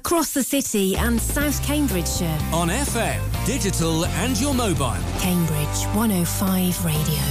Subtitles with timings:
[0.00, 2.38] across the city and South Cambridgeshire.
[2.54, 4.96] On FM, digital, and your mobile.
[5.18, 7.22] Cambridge 105 Radio.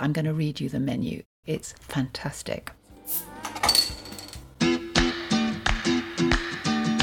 [0.00, 1.24] I'm going to read you the menu.
[1.44, 2.72] It's fantastic.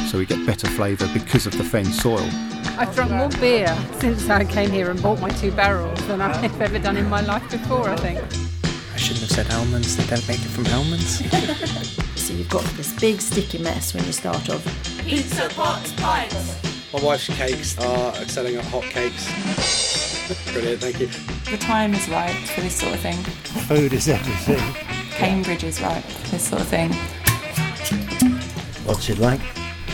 [0.07, 2.28] So we get better flavour because of the fen soil.
[2.79, 6.60] I've drunk more beer since I came here and bought my two barrels than I've
[6.68, 8.20] ever done in my life before, I think.
[8.94, 11.22] I shouldn't have said almonds, they don't make it from almonds.
[12.34, 14.65] so you've got this big sticky mess when you start off.
[15.06, 16.91] Pizza, pots, pints.
[16.91, 19.28] My wife's cakes are selling at hot cakes.
[20.52, 21.08] Brilliant, thank you.
[21.52, 23.18] The time is right for this sort of thing.
[23.68, 24.74] Food is everything.
[25.12, 26.91] Cambridge is right for this sort of thing.
[28.86, 29.41] What's it like?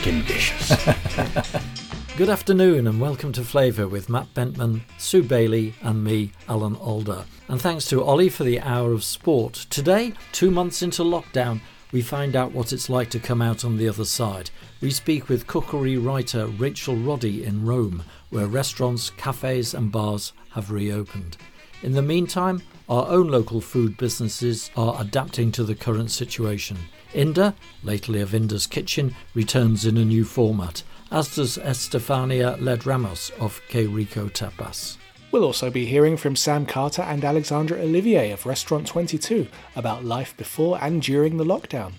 [0.01, 0.69] Delicious.
[2.17, 7.25] Good afternoon and welcome to Flavour with Matt Bentman, Sue Bailey, and me, Alan Alda.
[7.49, 9.65] And thanks to Ollie for the hour of sport.
[9.69, 11.61] Today, two months into lockdown,
[11.91, 14.49] we find out what it's like to come out on the other side.
[14.81, 20.71] We speak with cookery writer Rachel Roddy in Rome, where restaurants, cafes, and bars have
[20.71, 21.37] reopened.
[21.81, 26.77] In the meantime, our own local food businesses are adapting to the current situation.
[27.13, 33.61] Inda, lately of Inda's Kitchen, returns in a new format as does Estefania Led-Ramos of
[33.67, 34.98] Que Rico Tapas.
[35.31, 40.35] We'll also be hearing from Sam Carter and Alexandra Olivier of Restaurant 22 about life
[40.35, 41.93] before and during the lockdown.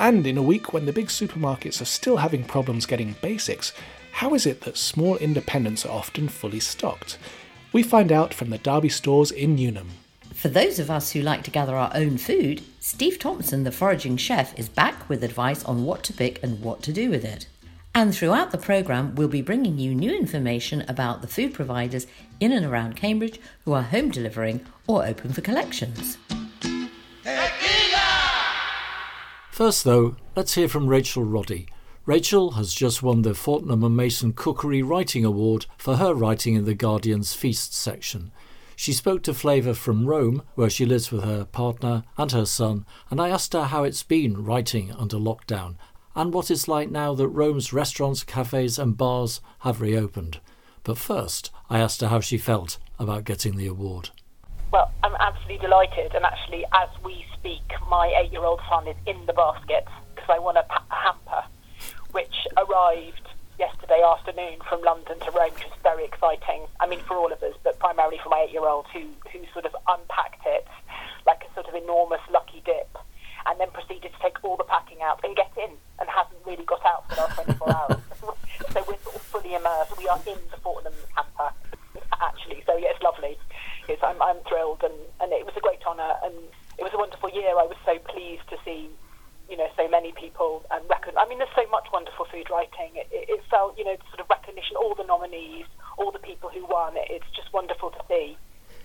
[0.00, 3.72] And in a week when the big supermarkets are still having problems getting basics,
[4.10, 7.16] how is it that small independents are often fully stocked?
[7.72, 9.90] We find out from the Derby stores in Newnham.
[10.34, 14.16] For those of us who like to gather our own food, Steve Thompson, the foraging
[14.16, 17.46] chef, is back with advice on what to pick and what to do with it.
[17.96, 22.08] And throughout the programme, we'll be bringing you new information about the food providers
[22.40, 26.18] in and around Cambridge who are home delivering or open for collections.
[29.52, 31.68] First, though, let's hear from Rachel Roddy.
[32.04, 36.64] Rachel has just won the Fortnum and Mason Cookery Writing Award for her writing in
[36.64, 38.32] the Guardian's Feast section.
[38.74, 42.84] She spoke to Flavour from Rome, where she lives with her partner and her son,
[43.08, 45.76] and I asked her how it's been writing under lockdown
[46.14, 50.40] and what it's like now that Rome's restaurants, cafes, and bars have reopened.
[50.82, 54.10] But first, I asked her how she felt about getting the award.
[54.70, 58.96] Well, I'm absolutely delighted, and actually, as we speak, my eight year old son is
[59.06, 61.44] in the basket because I won a, pa- a hamper
[62.12, 66.66] which arrived yesterday afternoon from London to Rome, which very exciting.
[66.80, 69.40] I mean, for all of us, but primarily for my eight year old who, who
[69.52, 70.66] sort of unpacked it
[71.26, 72.98] like a sort of enormous lucky dip
[73.46, 75.70] and then proceeded to take all the packing out and get in
[76.04, 78.02] and hasn't really got out for the last 24 hours.
[78.72, 79.96] so we're sort of fully immersed.
[79.96, 81.48] We are in the Fortnum camper,
[82.20, 82.60] actually.
[82.68, 83.40] So yeah, it's lovely.
[83.88, 86.36] It's, I'm, I'm thrilled, and, and it was a great honour, and
[86.76, 87.56] it was a wonderful year.
[87.56, 88.92] I was so pleased to see,
[89.48, 91.16] you know, so many people um, and reckon.
[91.16, 92.92] I mean, there's so much wonderful food writing.
[93.00, 94.76] It, it, it felt, you know, sort of recognition.
[94.76, 95.66] All the nominees,
[95.96, 96.96] all the people who won.
[96.96, 98.36] It, it's just wonderful to see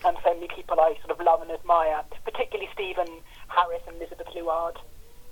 [0.06, 3.20] and so many people I sort of love and admire, particularly Stephen
[3.50, 4.80] Harris and Elizabeth Luard,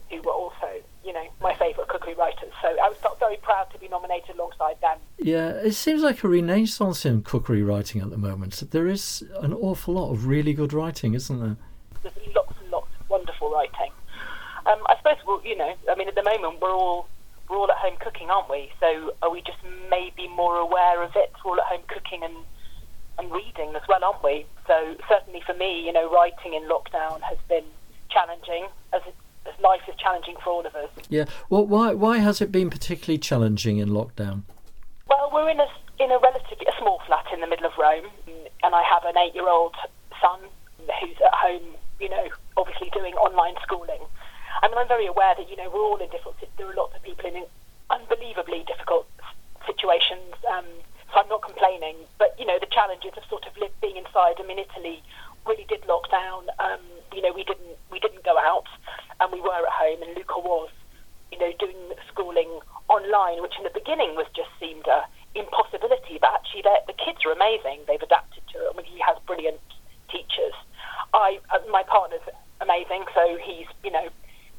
[0.09, 0.67] who were also,
[1.03, 2.51] you know, my favourite cookery writers.
[2.61, 4.97] So I was very proud to be nominated alongside them.
[5.17, 8.63] Yeah, it seems like a renaissance in cookery writing at the moment.
[8.71, 11.57] There is an awful lot of really good writing, isn't there?
[12.03, 13.91] There's lots and lots of wonderful writing.
[14.65, 17.07] Um, I suppose, well, you know, I mean, at the moment we're all
[17.49, 18.69] we're all at home cooking, aren't we?
[18.79, 19.57] So are we just
[19.89, 21.31] maybe more aware of it?
[21.43, 22.35] We're all at home cooking and
[23.17, 24.45] and reading as well, aren't we?
[24.67, 27.63] So certainly for me, you know, writing in lockdown has been
[28.09, 29.01] challenging as
[29.61, 30.89] life is challenging for all of us.
[31.09, 31.25] Yeah.
[31.49, 34.43] Well, why why has it been particularly challenging in lockdown?
[35.07, 35.67] Well, we're in a
[35.99, 38.07] in a relatively a small flat in the middle of Rome,
[38.63, 39.75] and I have an eight-year-old
[40.21, 40.39] son
[41.01, 41.75] who's at home.
[41.99, 44.01] You know, obviously doing online schooling.
[44.61, 46.35] I mean, I'm very aware that you know we're all in difficult.
[46.57, 47.43] There are lots of people in
[47.89, 49.07] unbelievably difficult
[49.65, 50.33] situations.
[50.51, 50.65] Um,
[51.13, 51.95] so I'm not complaining.
[52.17, 54.35] But you know, the challenges of sort of live, being inside.
[54.39, 55.03] I mean, Italy
[55.47, 56.47] really did lock down.
[56.59, 56.81] Um,
[57.13, 58.67] you know, we didn't we didn't go out,
[59.19, 60.01] and we were at home.
[60.03, 60.69] And Luca was,
[61.31, 61.77] you know, doing
[62.11, 62.59] schooling
[62.89, 65.03] online, which in the beginning was just seemed a
[65.35, 66.17] impossibility.
[66.19, 67.81] But actually, the kids are amazing.
[67.87, 68.71] They've adapted to it.
[68.73, 69.61] I mean, he has brilliant
[70.11, 70.53] teachers.
[71.13, 72.25] I uh, my partner's
[72.61, 74.07] amazing, so he's you know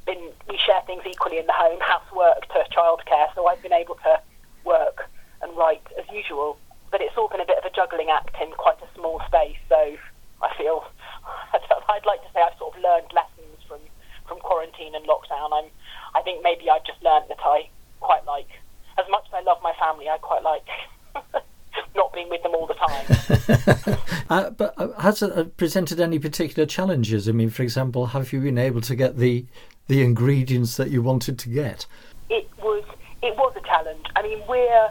[0.05, 3.33] been we share things equally in the home, housework to childcare.
[3.35, 4.21] So I've been able to
[4.65, 5.09] work
[5.41, 6.57] and write as usual.
[6.91, 9.57] But it's all been a bit of a juggling act in quite a small space.
[9.69, 9.95] So
[10.41, 10.85] I feel
[11.89, 13.79] I'd like to say I've sort of learned lessons from,
[14.27, 15.49] from quarantine and lockdown.
[15.53, 15.69] I'm
[16.15, 17.69] I think maybe I've just learned that I
[17.99, 18.49] quite like
[18.97, 20.65] as much as I love my family, I quite like
[21.95, 23.97] not being with them all the time.
[24.29, 27.29] uh, but uh, has it uh, presented any particular challenges?
[27.29, 29.45] I mean, for example, have you been able to get the
[29.87, 31.85] the ingredients that you wanted to get?
[32.29, 32.83] it was
[33.21, 34.05] it was a challenge.
[34.15, 34.89] I mean, we're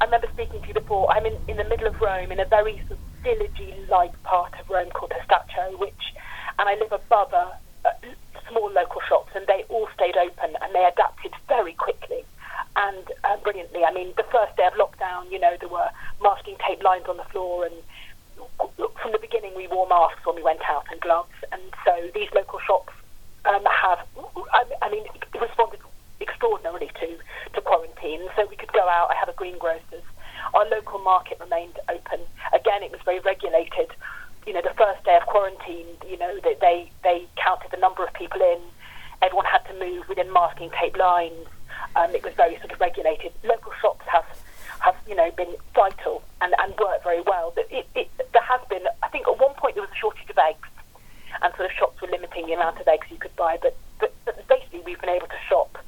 [0.00, 1.10] I remember speaking to you before.
[1.10, 4.68] I'm in, in the middle of Rome, in a very sort of villagey-like part of
[4.68, 6.14] Rome called Testaccio, which,
[6.58, 7.56] and I live above a,
[7.86, 7.92] a
[8.48, 12.24] small local shops, and they all stayed open, and they adapted very quickly
[12.76, 13.84] and uh, brilliantly.
[13.84, 15.88] I mean, the first day of lockdown, you know, there were
[16.22, 17.74] masking tape lines on the floor, and
[19.02, 22.28] from the beginning, we wore masks when we went out and gloves, and so these
[22.34, 22.92] local shops
[23.44, 23.98] um, have,
[24.52, 25.04] I, I mean,
[25.40, 25.80] responded
[26.20, 27.16] extraordinarily to,
[27.54, 28.20] to quarantine.
[28.36, 29.10] So we could go out.
[29.10, 30.04] I have a greengrocers.
[30.54, 32.20] Our local market remained open.
[32.52, 33.90] Again, it was very regulated.
[34.46, 38.04] You know, the first day of quarantine, you know, they, they, they counted the number
[38.04, 38.60] of people in.
[39.22, 40.08] Everyone had to move
[40.68, 41.46] tape lines.
[41.96, 43.32] Um, it was very sort of regulated.
[43.42, 44.26] Local shops have,
[44.80, 47.52] have you know, been vital and, and worked very well.
[47.54, 50.28] But it, it, there has been, I think at one point there was a shortage
[50.28, 50.68] of eggs
[51.42, 53.56] and sort of shops were limiting the amount of eggs you could buy.
[53.62, 55.78] But, but, but basically we've been able to shop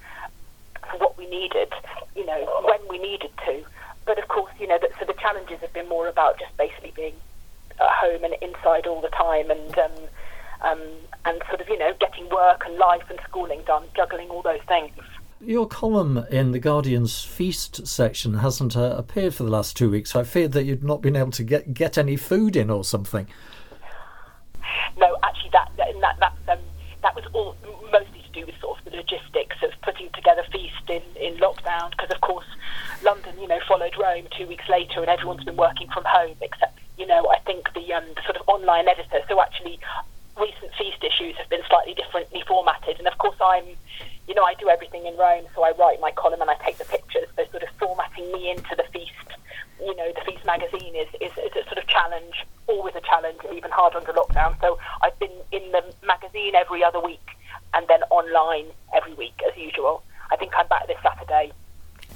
[0.91, 1.73] for what we needed,
[2.17, 3.65] you know, when we needed to.
[4.07, 6.93] But of course, you know, that, so the challenges have been more about just basically
[6.97, 7.15] being
[7.81, 9.93] at home and inside all the time and um,
[10.63, 10.81] um,
[11.25, 14.61] and sort of, you know, getting work and life and schooling done, juggling all those
[14.69, 14.93] things.
[15.63, 20.17] Your column in the Guardian's feast section hasn't uh, appeared for the last two weeks.
[20.17, 23.29] I feared that you'd not been able to get get any food in or something.
[24.97, 26.59] No, actually, that that that um,
[27.03, 27.57] that was all
[27.93, 31.93] mostly to do with sort of the logistics of putting together feast in in lockdown.
[31.93, 32.47] Because of course,
[33.05, 36.77] London, you know, followed Rome two weeks later, and everyone's been working from home except
[36.99, 39.21] you know I think the um, the sort of online editor.
[39.29, 39.79] So actually,
[40.37, 43.77] recent feast issues have been slightly differently formatted, and of course I'm
[44.33, 46.79] you know, I do everything in Rome, so I write my column and I take
[46.79, 47.29] the pictures.
[47.37, 49.29] So sort of formatting me into the feast,
[49.79, 53.37] you know, the feast magazine is, is, is a sort of challenge, always a challenge,
[53.53, 54.59] even harder under lockdown.
[54.63, 57.37] So I've been in the magazine every other week
[57.75, 60.03] and then online every week as usual.
[60.31, 61.53] I think I'm back this Saturday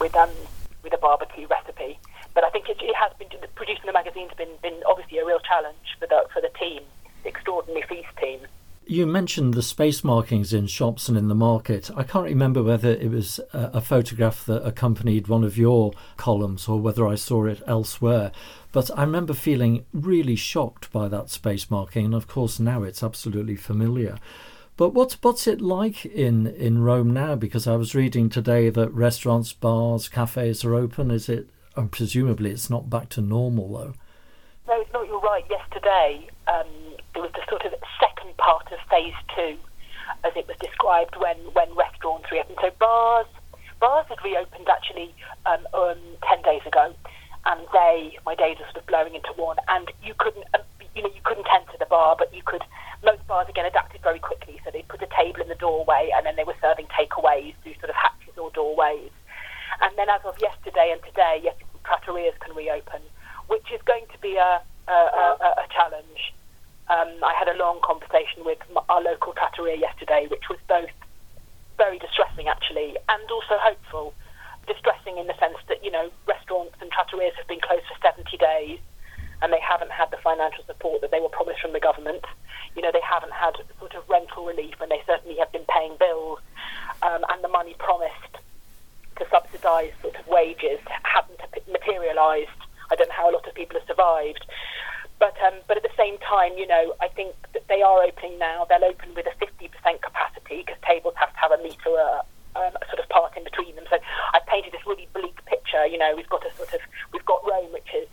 [0.00, 0.30] with um
[0.82, 1.98] with a barbecue recipe.
[2.32, 5.40] But I think it, it has been producing the magazine's been been obviously a real
[5.40, 6.80] challenge for the for the team,
[7.24, 8.40] the extraordinary feast team.
[8.88, 11.90] You mentioned the space markings in shops and in the market.
[11.96, 16.78] I can't remember whether it was a, photograph that accompanied one of your columns or
[16.78, 18.30] whether I saw it elsewhere.
[18.70, 23.02] But I remember feeling really shocked by that space marking, and of course now it's
[23.02, 24.18] absolutely familiar.
[24.76, 27.34] But what's what's it like in, in Rome now?
[27.34, 31.10] Because I was reading today that restaurants, bars, cafes are open.
[31.10, 31.50] Is it?
[31.74, 33.94] And presumably it's not back to normal though.
[34.68, 35.06] No, it's not.
[35.06, 35.44] You're right.
[35.48, 36.28] Yesterday.
[36.48, 36.66] Um
[37.16, 39.56] it was the sort of second part of phase two,
[40.22, 42.58] as it was described when, when restaurants reopened.
[42.60, 43.26] So bars,
[43.80, 45.14] bars had reopened actually
[45.46, 45.96] um, um,
[46.28, 46.92] ten days ago,
[47.46, 50.60] and they, my days are sort of blowing into one, and you couldn't, um,
[50.94, 52.62] you know, you couldn't enter the bar, but you could.
[53.02, 56.26] Most bars again adapted very quickly, so they put a table in the doorway, and
[56.26, 59.10] then they were serving takeaways through sort of hatches or doorways.
[59.80, 63.00] And then as of yesterday and today, yes, trattorias can reopen,
[63.48, 66.34] which is going to be a, a, a, a challenge.
[66.88, 68.58] Um, I had a long conversation with
[68.88, 70.90] our local trattoria yesterday, which was both
[71.76, 74.14] very distressing actually and also hopeful.
[74.66, 78.36] Distressing in the sense that you know restaurants and trattorias have been closed for 70
[78.36, 78.78] days
[79.42, 82.24] and they haven't had the financial support that they were promised from the government.
[82.74, 85.94] You know they haven't had sort of rental relief and they certainly have been paying
[85.98, 86.40] bills
[87.02, 88.42] um, and the money promised
[89.18, 92.50] to subsidise sort of wages hasn't materialised.
[92.90, 94.46] I don't know how a lot of people have survived.
[95.18, 98.38] But um, but at the same time, you know, I think that they are opening
[98.38, 98.66] now.
[98.68, 102.20] They'll open with a 50% capacity because tables have to have a metre uh,
[102.54, 103.84] um, sort of part in between them.
[103.88, 103.96] So
[104.34, 105.86] I painted this really bleak picture.
[105.86, 106.80] You know, we've got a sort of
[107.12, 108.08] we've got Rome, which is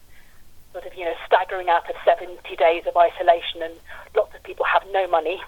[0.71, 3.75] sort of you know staggering out of 70 days of isolation, and
[4.15, 5.41] lots of people have no money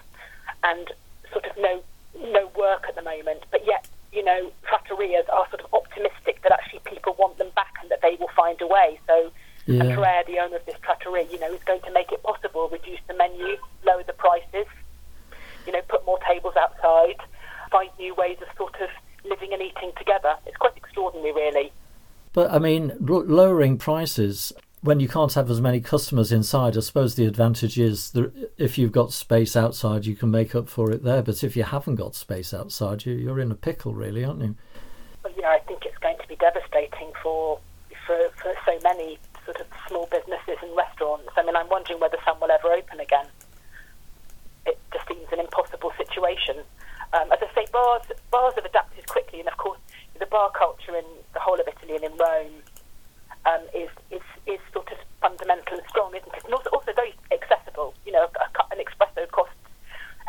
[0.62, 0.92] and
[1.32, 1.82] sort of no
[2.20, 3.44] no work at the moment.
[3.50, 7.74] But yet, you know, trattorias are sort of optimistic that actually people want them back
[7.80, 9.00] and that they will find a way.
[9.06, 9.32] So
[9.66, 9.82] yeah.
[9.82, 12.68] And Claire, the owner of this trattoria, you know, is going to make it possible,
[12.70, 14.66] reduce the menu, lower the prices,
[15.66, 17.16] you know, put more tables outside,
[17.72, 18.88] find new ways of sort of
[19.24, 20.36] living and eating together.
[20.46, 21.72] It's quite extraordinary, really.
[22.32, 27.16] But I mean, lowering prices when you can't have as many customers inside, I suppose
[27.16, 31.02] the advantage is that if you've got space outside, you can make up for it
[31.02, 31.22] there.
[31.22, 34.54] But if you haven't got space outside, you, are in a pickle, really, aren't you?
[35.24, 37.58] Well, yeah, I think it's going to be devastating for
[38.06, 41.28] for, for so many sort of small businesses and restaurants.
[41.36, 43.26] I mean, I'm wondering whether some will ever open again.
[44.66, 46.62] It just seems an impossible situation.
[47.12, 49.78] Um, as I say, bars bars have adapted quickly, and of course,
[50.18, 52.56] the bar culture in the whole of Italy and in Rome
[53.46, 56.44] um, is, is is sort of fundamental and strong, isn't it?
[56.44, 57.94] And also, also very accessible.
[58.04, 58.26] You know,
[58.72, 59.54] an espresso costs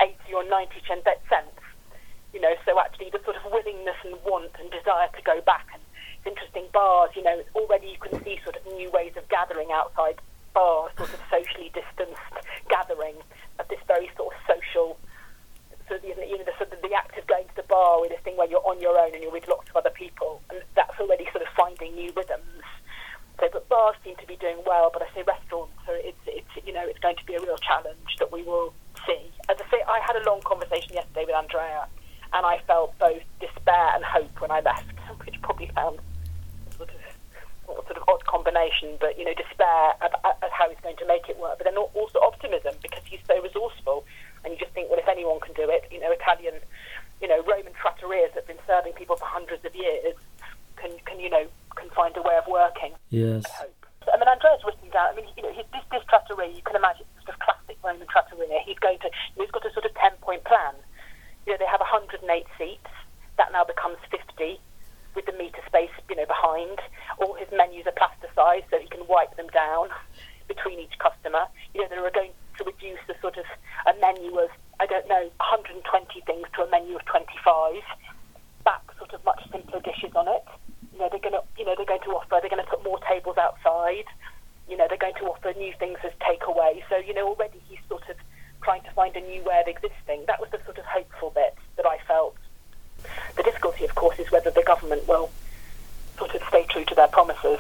[0.01, 1.61] eighty or ninety cents.
[2.33, 5.65] You know, so actually the sort of willingness and want and desire to go back
[5.73, 5.81] and
[6.27, 10.19] interesting bars, you know, already you can see sort of new ways of gathering outside
[10.53, 12.21] bars, sort of socially distanced
[12.69, 13.15] gathering
[13.59, 14.97] of this very sort of social
[15.87, 18.11] so the, you know, the, sort of the act of going to the bar with
[18.11, 20.61] this thing where you're on your own and you're with lots of other people, and
[20.75, 22.63] that's already sort of finding new rhythms.
[23.39, 26.49] So, but bars seem to be doing well, but I say restaurants, so it's, it's
[26.65, 28.73] you know, it's going to be a real challenge that we will
[29.05, 29.31] see.
[29.47, 31.87] As I say, I had a long conversation yesterday with Andrea,
[32.33, 34.91] and I felt both despair and hope when I left,
[35.25, 36.16] which probably sounds sort of
[37.67, 41.27] sort of odd combination, but you know, despair at, at how he's going to make
[41.27, 44.05] it work, but then also optimism because he's so resourceful
[44.43, 46.55] and you just think, well, if anyone can do it, you know, Italian,
[47.21, 50.15] you know, Roman trattorias that have been serving people for hundreds of years
[50.77, 52.93] can, can you know, can find a way of working.
[53.09, 53.43] Yes.
[53.45, 53.85] I hope.
[54.07, 55.11] I mean, Andrea's written down.
[55.11, 58.07] I mean, you know, his, this this trattoria, you can imagine, sort of classic Roman
[58.07, 58.63] trattoria.
[58.63, 60.79] He's going to, he's got a sort of ten-point plan.
[61.45, 62.23] You know, they have 108
[62.57, 62.87] seats.
[63.35, 64.59] That now becomes 50
[65.15, 66.79] with the meter space, you know, behind.
[67.19, 69.89] All his menus are plasticized, so he can wipe them down
[70.47, 71.47] between each customer.
[71.73, 73.45] You know, there are going to reduce the sort of
[73.85, 74.49] a menu of,
[74.79, 75.83] I don't know, 120
[76.25, 77.83] things to a menu of 25.
[78.63, 80.43] Back sort of much simpler dishes on it.
[80.93, 82.83] You know, they're going to, you know, they're going to offer, they're going to put
[82.83, 84.09] more tables outside.
[84.67, 86.83] You know, they're going to offer new things as takeaway.
[86.89, 88.17] So, you know, already he's sort of
[88.63, 90.25] trying to find a new way of existing.
[90.27, 92.35] That was the sort of hopeful bit that I felt.
[93.37, 95.29] The difficulty, of course, is whether the government will
[96.17, 97.59] sort of stay true to their promises.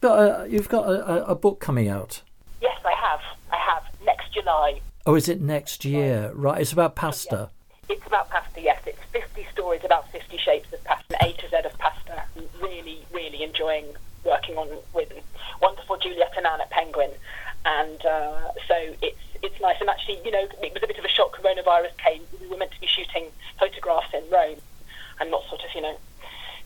[0.00, 2.22] But, uh, you've got a, a book coming out.
[2.62, 3.20] Yes, I have.
[3.52, 3.84] I have.
[4.04, 4.80] Next July.
[5.06, 6.32] Oh, is it next year?
[6.34, 7.50] Right, it's about pasta.
[7.88, 8.80] It's about pasta, yes.
[8.86, 12.24] It's 50 stories about 50 shapes of pasta, A to Z of pasta.
[12.60, 13.86] Really, really enjoying
[14.24, 15.12] working on with
[15.60, 17.10] wonderful Juliet Annan at Penguin.
[17.64, 19.76] And uh, so it's it's nice.
[19.80, 21.36] And actually, you know, it was a bit of a shock.
[21.36, 22.22] Coronavirus came.
[22.40, 23.26] We were meant to be shooting
[23.58, 24.58] photographs in Rome
[25.20, 25.96] and not sort of, you know,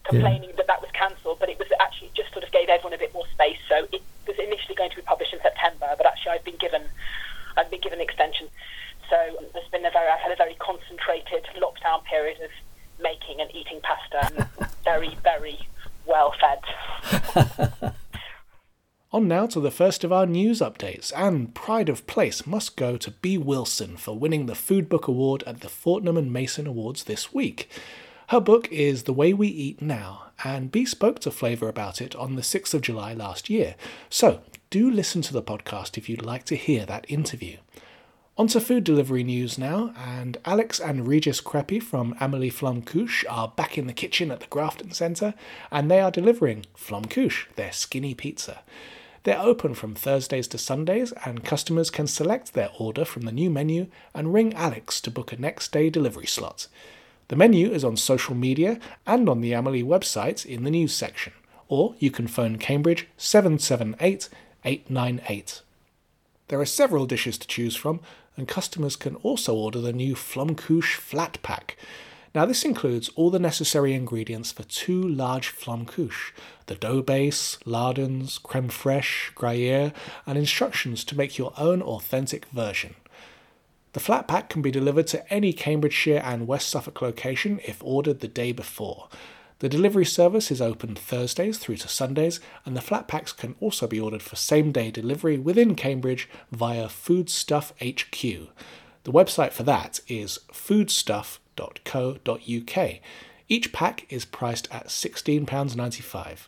[0.04, 0.56] complaining yeah.
[0.56, 3.12] that that was cancelled, but it was actually just sort of gave everyone a bit
[3.14, 3.58] more space.
[3.68, 6.82] So it was initially going to be published in September, but actually I've been given
[7.56, 8.48] I've been given an extension.
[9.10, 9.16] So
[9.52, 12.50] there's been a very I've had a very concentrated lockdown period of
[13.02, 15.58] making and eating pasta, and very very
[16.06, 17.94] well fed.
[19.12, 22.96] On now to the first of our news updates, and pride of place must go
[22.96, 27.04] to Bee Wilson for winning the Food Book Award at the Fortnum and Mason Awards
[27.04, 27.68] this week.
[28.32, 32.16] Her book is The Way We Eat Now, and Bee spoke to Flavour about it
[32.16, 33.74] on the 6th of July last year.
[34.08, 37.58] So do listen to the podcast if you'd like to hear that interview.
[38.38, 42.82] On to food delivery news now, and Alex and Regis Crepy from Amelie Flamme
[43.28, 45.34] are back in the kitchen at the Grafton Centre,
[45.70, 47.10] and they are delivering Flamme
[47.56, 48.62] their skinny pizza.
[49.24, 53.50] They're open from Thursdays to Sundays, and customers can select their order from the new
[53.50, 56.68] menu and ring Alex to book a next day delivery slot.
[57.32, 61.32] The menu is on social media and on the Amelie website in the news section,
[61.66, 64.28] or you can phone Cambridge 778
[64.66, 65.62] 898.
[66.48, 68.00] There are several dishes to choose from,
[68.36, 71.78] and customers can also order the new Flammekueche Flat Pack.
[72.34, 76.32] Now, this includes all the necessary ingredients for two large flammekueche,
[76.66, 79.94] the dough base, lardons, creme fraiche, Gruyere,
[80.26, 82.94] and instructions to make your own authentic version.
[83.92, 88.20] The flat pack can be delivered to any Cambridgeshire and West Suffolk location if ordered
[88.20, 89.08] the day before.
[89.58, 93.86] The delivery service is open Thursdays through to Sundays, and the flat packs can also
[93.86, 98.22] be ordered for same day delivery within Cambridge via Foodstuff HQ.
[99.04, 103.00] The website for that is foodstuff.co.uk.
[103.48, 106.38] Each pack is priced at £16.95.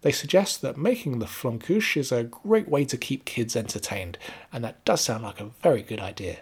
[0.00, 4.18] They suggest that making the flammekueche is a great way to keep kids entertained,
[4.52, 6.40] and that does sound like a very good idea.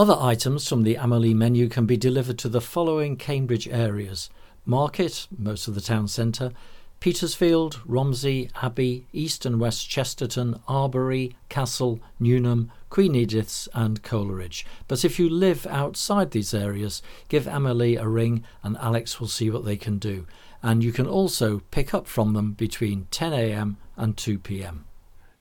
[0.00, 4.30] Other items from the Amelie menu can be delivered to the following Cambridge areas
[4.64, 6.52] Market, most of the town centre,
[7.00, 14.64] Petersfield, Romsey, Abbey, East and West Chesterton, Arbury, Castle, Newnham, Queen Edith's, and Coleridge.
[14.88, 19.50] But if you live outside these areas, give Amelie a ring and Alex will see
[19.50, 20.26] what they can do.
[20.62, 24.84] And you can also pick up from them between 10am and 2pm.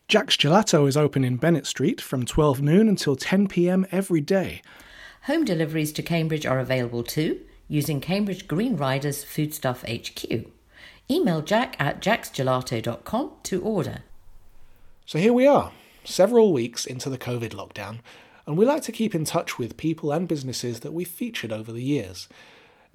[0.09, 4.63] Jack's Gelato is open in Bene't Street from 12 noon until 10 pm every day.
[5.25, 10.47] Home deliveries to Cambridge are available too using Cambridge Green Riders Foodstuff HQ.
[11.11, 13.99] Email jack at jacksgelato.com to order.
[15.05, 15.73] So here we are,
[16.03, 17.99] several weeks into the COVID lockdown,
[18.47, 21.71] and we like to keep in touch with people and businesses that we've featured over
[21.71, 22.27] the years.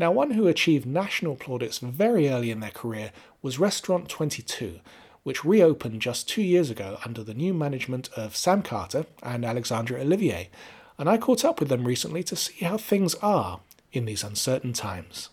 [0.01, 4.81] Now, one who achieved national plaudits very early in their career was Restaurant 22,
[5.25, 10.01] which reopened just two years ago under the new management of Sam Carter and Alexandra
[10.01, 10.51] Olivier.
[10.99, 13.61] And I caught up with them recently to see how things are
[13.93, 15.31] in these uncertain times.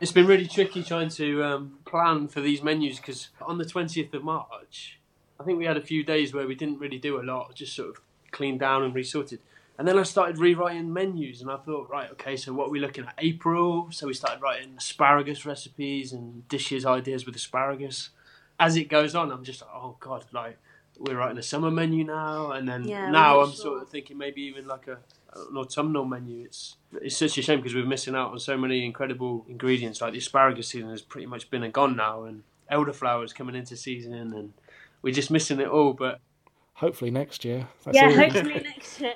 [0.00, 4.12] It's been really tricky trying to um, plan for these menus because on the 20th
[4.14, 4.98] of March,
[5.38, 7.76] I think we had a few days where we didn't really do a lot, just
[7.76, 8.00] sort of
[8.32, 9.38] cleaned down and resorted.
[9.78, 12.80] And then I started rewriting menus, and I thought, right, okay, so what are we
[12.80, 13.14] looking at?
[13.18, 13.88] April.
[13.90, 18.10] So we started writing asparagus recipes and dishes ideas with asparagus.
[18.58, 20.58] As it goes on, I'm just like, oh god, like
[20.98, 24.18] we're writing a summer menu now, and then Yeah, now I'm not sort of thinking
[24.18, 24.98] maybe even like a
[25.34, 26.44] an autumnal menu.
[26.44, 30.00] It's it's such a shame because we're missing out on so many incredible ingredients.
[30.00, 33.76] Like the asparagus season has pretty much been and gone now, and elderflowers coming into
[33.76, 34.52] season, and
[35.00, 35.92] we're just missing it all.
[35.92, 36.20] But
[36.82, 37.68] Hopefully next year.
[37.84, 38.16] That's yeah, all.
[38.16, 39.14] hopefully next year.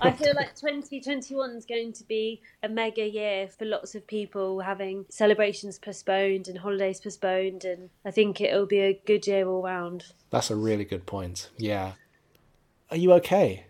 [0.00, 4.60] I feel like 2021 is going to be a mega year for lots of people
[4.60, 9.62] having celebrations postponed and holidays postponed, and I think it'll be a good year all
[9.62, 10.06] round.
[10.30, 11.50] That's a really good point.
[11.58, 11.92] Yeah.
[12.90, 13.66] Are you okay?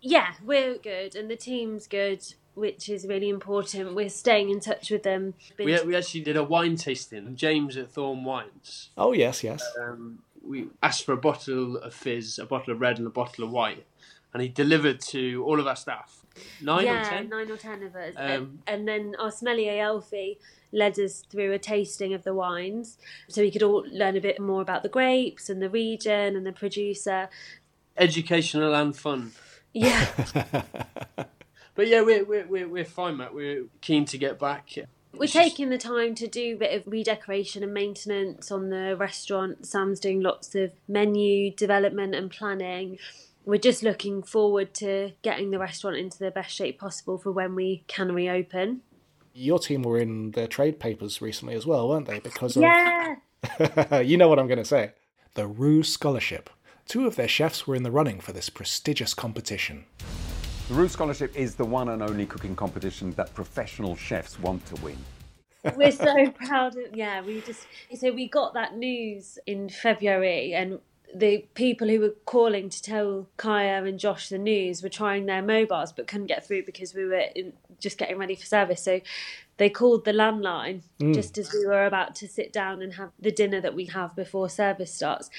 [0.00, 3.94] Yeah, we're good, and the team's good, which is really important.
[3.94, 5.34] We're staying in touch with them.
[5.60, 7.36] we we actually did a wine tasting.
[7.36, 8.90] James at Thorn Wines.
[8.96, 9.62] Oh, yes, yes.
[9.80, 13.44] Um, we asked for a bottle of fizz, a bottle of red, and a bottle
[13.44, 13.86] of white,
[14.32, 16.24] and he delivered to all of our staff.
[16.60, 17.28] Nine yeah, or ten.
[17.28, 18.14] nine or ten of us.
[18.16, 20.38] Um, and, and then our sommelier Elfie
[20.72, 24.40] led us through a tasting of the wines, so we could all learn a bit
[24.40, 27.28] more about the grapes and the region and the producer.
[27.96, 29.32] Educational and fun.
[29.72, 30.06] Yeah.
[31.80, 33.32] But yeah, we're we're we're, we're fine, Matt.
[33.32, 34.68] We're keen to get back.
[35.12, 39.66] We're taking the time to do a bit of redecoration and maintenance on the restaurant.
[39.66, 42.98] Sam's doing lots of menu development and planning.
[43.44, 47.54] We're just looking forward to getting the restaurant into the best shape possible for when
[47.54, 48.82] we can reopen.
[49.32, 52.20] Your team were in the trade papers recently as well, weren't they?
[52.20, 52.62] Because of.
[52.62, 53.16] Yeah.
[54.00, 54.92] you know what I'm going to say.
[55.34, 56.50] The Roux Scholarship.
[56.86, 59.86] Two of their chefs were in the running for this prestigious competition.
[60.70, 64.76] The Roux Scholarship is the one and only cooking competition that professional chefs want to
[64.76, 64.96] win.
[65.74, 67.66] We're so proud of yeah, we just
[67.98, 70.78] so we got that news in February and
[71.12, 75.42] the people who were calling to tell Kaya and Josh the news were trying their
[75.42, 78.84] mobiles but couldn't get through because we were in, just getting ready for service.
[78.84, 79.00] So
[79.56, 81.14] they called the landline Mm.
[81.14, 84.14] just as we were about to sit down and have the dinner that we have
[84.14, 85.30] before service starts.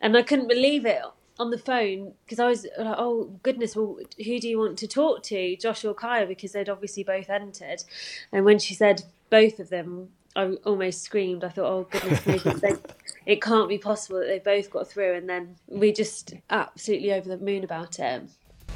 [0.00, 1.02] And I couldn't believe it
[1.38, 4.88] on the phone because I was like, oh goodness, well, who do you want to
[4.88, 6.26] talk to, Josh or Kaya?
[6.26, 7.84] Because they'd obviously both entered.
[8.32, 11.44] And when she said both of them, I almost screamed.
[11.44, 12.74] I thought, oh goodness they,
[13.26, 15.14] it can't be possible that they both got through.
[15.14, 18.22] And then we just absolutely over the moon about it.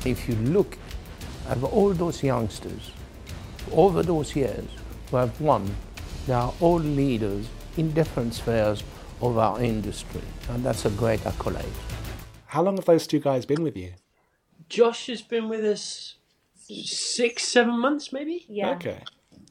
[0.04, 0.76] If you look
[1.48, 2.92] at all those youngsters
[3.72, 4.64] over those years
[5.10, 5.74] who have won,
[6.26, 8.82] they are all leaders in different spheres
[9.20, 11.64] of our industry, and that's a great accolade.
[12.52, 13.94] How long have those two guys been with you?
[14.68, 16.16] Josh has been with us
[16.54, 18.44] six, seven months, maybe.
[18.46, 18.72] Yeah.
[18.72, 18.98] Okay.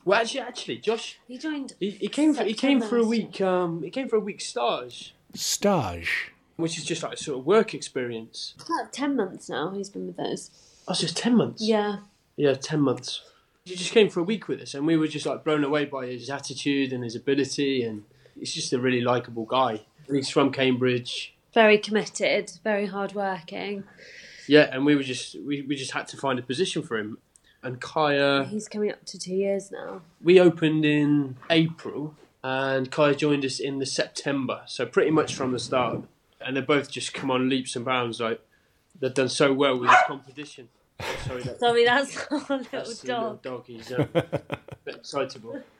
[0.05, 1.73] Well, actually, actually, Josh, He joined.
[1.79, 3.41] he, he came for, he came for a week.
[3.41, 6.31] Um, he came for a week stage, Stage.
[6.57, 8.53] which is just like a sort of work experience.
[8.63, 10.51] About 10 months now he's been with us.
[10.87, 11.63] Oh, it's just ten months.
[11.63, 11.97] Yeah.
[12.35, 13.21] Yeah, ten months.
[13.65, 15.85] He just came for a week with us, and we were just like blown away
[15.85, 18.03] by his attitude and his ability, and
[18.37, 19.81] he's just a really likable guy.
[20.07, 21.33] He's from Cambridge.
[21.53, 23.83] Very committed, very hardworking.
[24.47, 27.17] Yeah, and we were just we, we just had to find a position for him.
[27.63, 30.01] And Kaya, He's coming up to two years now.
[30.21, 35.51] we opened in April, and Kaya joined us in the September, so pretty much from
[35.51, 36.03] the start.
[36.43, 38.19] And they both just come on leaps and bounds.
[38.19, 38.41] Like
[38.99, 40.69] they've done so well with this competition.
[41.25, 43.41] Sorry, that, Sorry, that's our little that's the little dog.
[43.41, 43.65] dog.
[43.67, 44.05] He's a
[44.85, 45.61] bit excitable.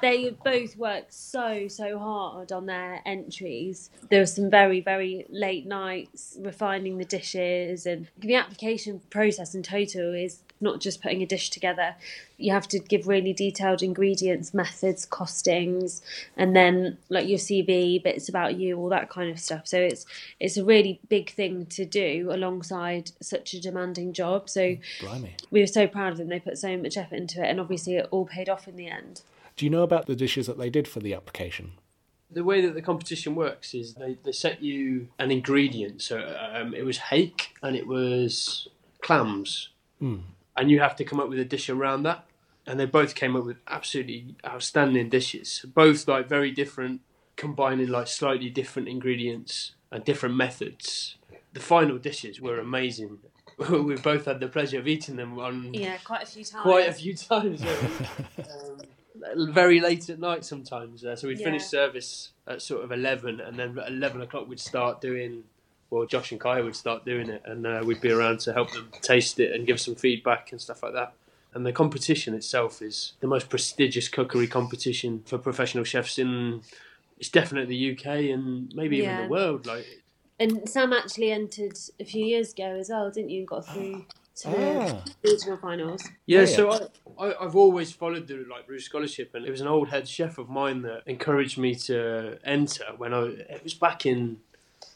[0.00, 3.90] They both worked so, so hard on their entries.
[4.10, 9.62] There were some very, very late nights refining the dishes, and the application process in
[9.62, 11.94] total is not just putting a dish together.
[12.38, 16.00] You have to give really detailed ingredients, methods, costings,
[16.36, 19.66] and then like your CV, bits about you, all that kind of stuff.
[19.66, 20.06] So it's
[20.40, 24.48] it's a really big thing to do alongside such a demanding job.
[24.48, 25.34] So Blimey.
[25.50, 26.28] we were so proud of them.
[26.28, 28.88] They put so much effort into it, and obviously it all paid off in the
[28.88, 29.22] end.
[29.56, 31.72] Do you know about the dishes that they did for the application?
[32.30, 36.02] The way that the competition works is they, they set you an ingredient.
[36.02, 36.18] So
[36.52, 38.68] um, it was hake and it was
[39.00, 39.70] clams.
[39.98, 40.18] Hmm.
[40.56, 42.26] And you have to come up with a dish around that.
[42.66, 45.64] And they both came up with absolutely outstanding dishes.
[45.72, 47.00] Both like very different,
[47.36, 51.16] combining like slightly different ingredients and different methods.
[51.52, 53.18] The final dishes were amazing.
[53.70, 56.62] we both had the pleasure of eating them on Yeah, quite a few times.
[56.62, 57.62] quite a few times.
[57.62, 57.76] yeah.
[58.38, 58.80] um,
[59.36, 61.04] very late at night sometimes.
[61.04, 64.60] Uh, so we'd finish service at sort of 11, and then at 11 o'clock we'd
[64.60, 65.44] start doing,
[65.90, 68.72] well, Josh and Kaya would start doing it, and uh, we'd be around to help
[68.72, 71.14] them taste it and give some feedback and stuff like that.
[71.54, 76.60] And the competition itself is the most prestigious cookery competition for professional chefs in.
[77.18, 79.64] It's definitely the UK and maybe even the world.
[79.64, 79.86] Like
[80.38, 83.38] And Sam actually entered a few years ago as well, didn't you?
[83.38, 84.04] And got through
[84.36, 85.02] to Ah.
[85.24, 86.02] regional finals.
[86.26, 89.68] Yeah, so I, I, I've always followed the like Roux scholarship, and it was an
[89.68, 93.22] old head chef of mine that encouraged me to enter when I.
[93.56, 94.38] It was back in.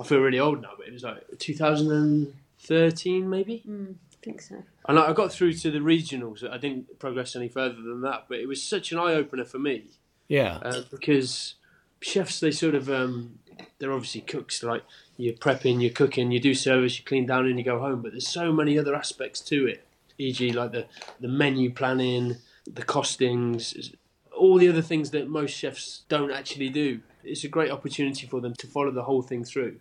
[0.00, 3.62] I feel really old now, but it was like 2013 maybe.
[3.68, 4.62] Mm, I think so.
[4.88, 6.48] And I I got through to the regionals.
[6.48, 9.58] I didn't progress any further than that, but it was such an eye opener for
[9.58, 9.84] me
[10.28, 10.58] Yeah.
[10.62, 11.54] uh, because
[12.00, 13.38] chefs they sort of um,
[13.78, 14.82] they're obviously cooks like
[15.20, 18.12] you're prepping you're cooking you do service you clean down and you go home but
[18.12, 19.86] there's so many other aspects to it
[20.18, 20.52] e.g.
[20.52, 20.86] like the,
[21.20, 23.94] the menu planning the costings
[24.36, 28.40] all the other things that most chefs don't actually do it's a great opportunity for
[28.40, 29.76] them to follow the whole thing through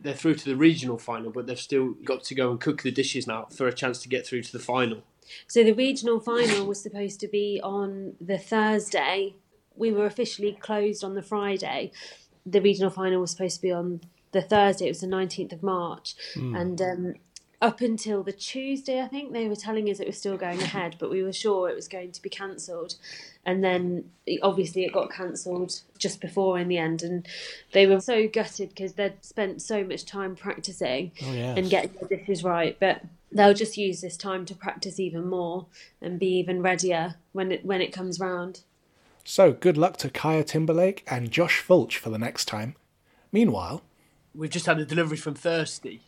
[0.00, 2.90] they're through to the regional final but they've still got to go and cook the
[2.90, 5.02] dishes now for a chance to get through to the final
[5.46, 9.34] So the regional final was supposed to be on the Thursday.
[9.76, 11.92] We were officially closed on the Friday.
[12.44, 14.00] The regional final was supposed to be on
[14.32, 14.86] the Thursday.
[14.86, 16.60] It was the nineteenth of March, Mm.
[16.60, 17.14] and um,
[17.60, 20.96] up until the Tuesday, I think they were telling us it was still going ahead,
[20.98, 22.96] but we were sure it was going to be cancelled.
[23.46, 24.10] And then
[24.42, 27.26] obviously it got cancelled just before in the end, and
[27.72, 31.56] they were so gutted because they'd spent so much time practicing Oh, yes.
[31.56, 35.66] and getting the dishes right, but they'll just use this time to practice even more
[36.00, 38.62] and be even readier when it when it comes round.
[39.24, 42.74] So good luck to Kaya Timberlake and Josh Fulch for the next time.
[43.30, 43.82] Meanwhile,
[44.34, 46.02] we've just had a delivery from thirsty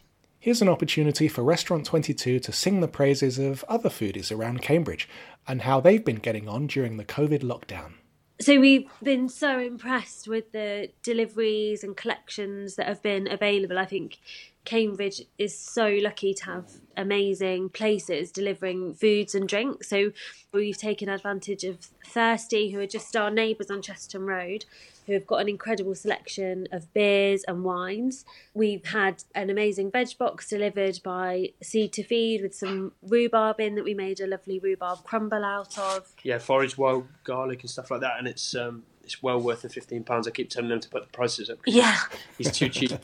[0.45, 5.09] here's an opportunity for Restaurant 22 to sing the praises of other foodies around Cambridge
[5.49, 7.95] and how they've been getting on during the COVID lockdown.
[8.43, 13.79] So we've been so impressed with the deliveries and collections that have been available.
[13.79, 14.19] I think
[14.65, 19.89] Cambridge is so lucky to have amazing places delivering foods and drinks.
[19.89, 20.13] So
[20.53, 24.65] we've taken advantage of Thirsty, who are just our neighbours on Chesterton Road,
[25.07, 28.25] who have got an incredible selection of beers and wines.
[28.55, 33.75] We've had an amazing veg box delivered by Seed to Feed with some rhubarb in
[33.75, 36.13] that we made a lovely rhubarb crumble out of.
[36.23, 39.69] yeah, forage wild garlic and stuff like that, and it's um, it's well worth the
[39.69, 40.27] fifteen pounds.
[40.27, 41.59] I keep telling them to put the prices up.
[41.67, 41.99] Yeah.
[42.39, 42.93] he's too cheap.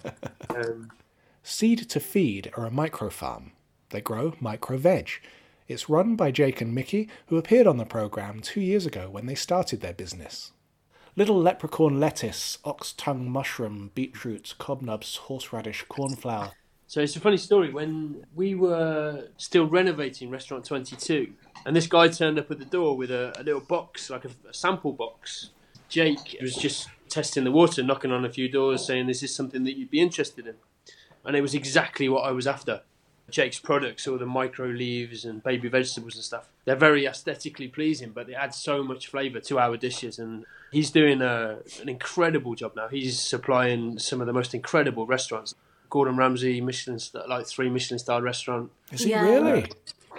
[0.50, 0.90] Um,
[1.42, 3.52] Seed to Feed are a micro farm.
[3.90, 5.10] They grow micro veg.
[5.68, 9.26] It's run by Jake and Mickey, who appeared on the programme two years ago when
[9.26, 10.52] they started their business.
[11.16, 16.52] Little leprechaun lettuce, ox tongue mushroom, beetroot, cobnuts, horseradish, cornflower.
[16.86, 17.72] so it's a funny story.
[17.72, 21.32] When we were still renovating Restaurant Twenty Two,
[21.66, 24.30] and this guy turned up at the door with a, a little box, like a,
[24.48, 25.50] a sample box.
[25.88, 29.64] Jake was just testing the water, knocking on a few doors, saying, "This is something
[29.64, 30.54] that you'd be interested in,"
[31.24, 32.82] and it was exactly what I was after.
[33.30, 38.10] Jake's products, all the micro leaves and baby vegetables and stuff, they're very aesthetically pleasing,
[38.10, 40.18] but they add so much flavour to our dishes.
[40.18, 42.88] And he's doing a, an incredible job now.
[42.88, 45.54] He's supplying some of the most incredible restaurants.
[45.90, 48.72] Gordon Ramsay, Michelin, star- like three Michelin star restaurant.
[48.90, 49.22] Is he Yeah.
[49.24, 49.70] really?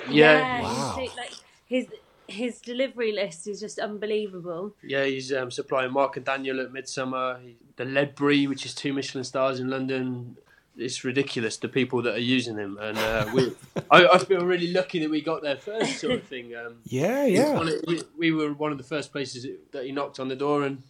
[0.09, 0.93] Yeah, Wow.
[0.95, 1.31] so- like
[1.65, 1.87] his
[2.27, 4.73] his delivery list is just unbelievable.
[4.81, 5.03] yeah.
[5.03, 7.39] He's um, supplying Mark and Daniel at Midsummer.
[7.43, 10.37] He, the Ledbury, which is two Michelin stars in London.
[10.77, 13.51] It's ridiculous the people that are using him, and uh, we,
[13.91, 16.55] I, I feel really lucky that we got there first, sort of thing.
[16.55, 17.60] Um, Yeah, yeah.
[17.60, 20.63] of- we, we were one of the first places that he knocked on the door,
[20.63, 20.84] and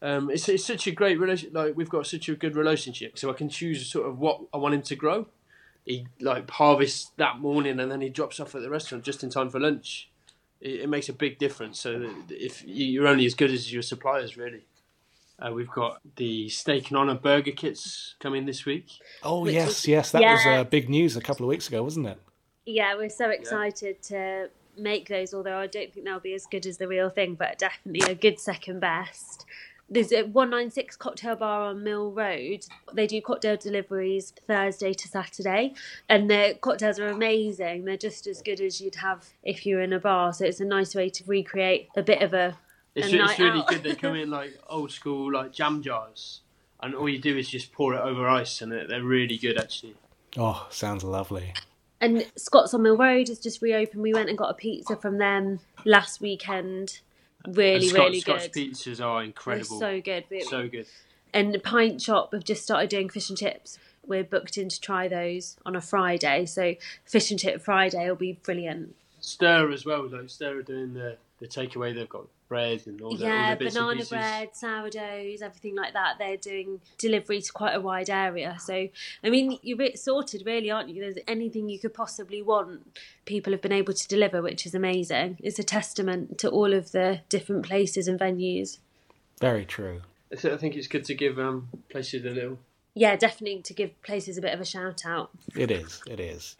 [0.00, 1.50] um, it's, it's such a great relation.
[1.52, 4.56] Like we've got such a good relationship, so I can choose sort of what I
[4.56, 5.26] want him to grow.
[5.84, 9.30] He like harvests that morning, and then he drops off at the restaurant just in
[9.30, 10.08] time for lunch.
[10.60, 11.80] It, it makes a big difference.
[11.80, 14.62] So if you're only as good as your suppliers, really.
[15.38, 18.86] Uh, we've got the steak and honour burger kits coming this week.
[19.22, 20.10] Oh, Which yes, is- yes.
[20.12, 20.60] That was Yeah.
[20.60, 22.18] uh, big news a couple of weeks ago, wasn't it?
[22.66, 25.34] Yeah, we're so excited to make those.
[25.34, 28.14] Although I don't think they'll be as good as the real thing, but definitely a
[28.14, 29.44] good second best.
[29.90, 32.64] There's a 196 cocktail bar on Mill Road.
[32.94, 35.74] They do cocktail deliveries Thursday to Saturday,
[36.08, 37.84] and their cocktails are amazing.
[37.84, 40.32] They're just as good as you'd have if you were in a bar.
[40.32, 42.56] So it's a nice way to recreate a bit of a,
[42.94, 43.68] It's, a re- it's really out.
[43.68, 43.82] good.
[43.82, 46.40] They come in like old school, like jam jars,
[46.82, 49.58] and all you do is just pour it over ice, and they're, they're really good
[49.58, 49.94] actually.
[50.36, 51.52] Oh, sounds lovely.
[52.00, 54.02] And Scott's on Mill Road has just reopened.
[54.02, 57.00] We went and got a pizza from them last weekend.
[57.46, 58.72] Really, and Scotch, really Scotch good.
[58.72, 59.78] pizzas are incredible.
[59.78, 60.24] so good.
[60.30, 60.86] We- So good.
[61.32, 63.78] And the Pint Shop have just started doing fish and chips.
[64.06, 66.46] We're booked in to try those on a Friday.
[66.46, 68.94] So Fish and Chip Friday will be brilliant.
[69.20, 70.06] Stir as well.
[70.08, 71.94] Like Stir are doing the the takeaway.
[71.94, 74.10] They've got bread and all the, yeah, all the bits and banana pieces.
[74.10, 76.14] bread, sourdoughs, everything like that.
[76.18, 78.56] They're doing delivery to quite a wide area.
[78.60, 78.88] So,
[79.24, 81.00] I mean, you're a bit sorted, really, aren't you?
[81.00, 85.38] There's anything you could possibly want, people have been able to deliver, which is amazing.
[85.42, 88.78] It's a testament to all of the different places and venues.
[89.40, 90.02] Very true.
[90.32, 92.58] I think it's good to give um, places a little.
[92.96, 95.30] Yeah, definitely to give places a bit of a shout out.
[95.56, 96.00] It is.
[96.08, 96.56] It is.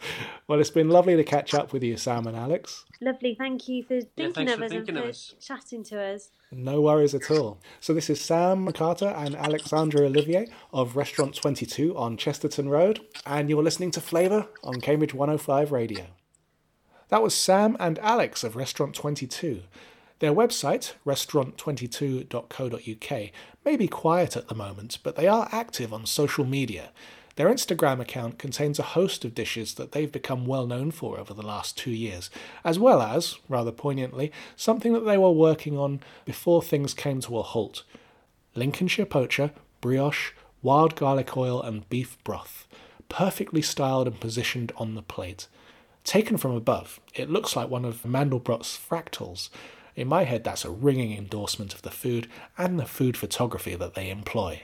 [0.48, 2.84] Well, it's been lovely to catch up with you, Sam and Alex.
[3.00, 3.36] Lovely.
[3.38, 5.34] Thank you for thinking thanks of for us thinking and for us.
[5.40, 6.30] chatting to us.
[6.50, 7.60] No worries at all.
[7.78, 13.48] So this is Sam Carter and Alexandra Olivier of Restaurant 22 on Chesterton Road, and
[13.48, 16.06] you're listening to Flavour on Cambridge 105 Radio.
[17.10, 19.62] That was Sam and Alex of Restaurant 22.
[20.20, 23.30] Their website, restaurant22.co.uk,
[23.64, 26.90] may be quiet at the moment, but they are active on social media.
[27.36, 31.34] Their Instagram account contains a host of dishes that they've become well known for over
[31.34, 32.30] the last two years,
[32.64, 37.38] as well as, rather poignantly, something that they were working on before things came to
[37.38, 37.82] a halt
[38.54, 39.50] Lincolnshire poacher,
[39.80, 40.30] brioche,
[40.62, 42.68] wild garlic oil, and beef broth,
[43.08, 45.48] perfectly styled and positioned on the plate.
[46.04, 49.48] Taken from above, it looks like one of Mandelbrot's fractals.
[49.96, 52.28] In my head, that's a ringing endorsement of the food
[52.58, 54.62] and the food photography that they employ.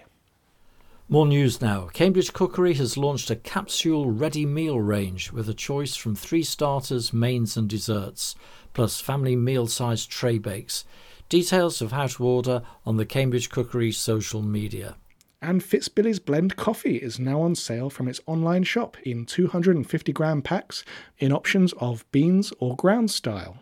[1.09, 1.89] More news now.
[1.93, 7.13] Cambridge Cookery has launched a capsule ready meal range with a choice from three starters,
[7.13, 8.35] mains, and desserts,
[8.75, 10.85] plus family meal sized tray bakes.
[11.29, 14.97] Details of how to order on the Cambridge Cookery social media.
[15.41, 20.43] And Fitzbillies Blend Coffee is now on sale from its online shop in 250 gram
[20.43, 20.85] packs
[21.19, 23.57] in options of beans or ground style.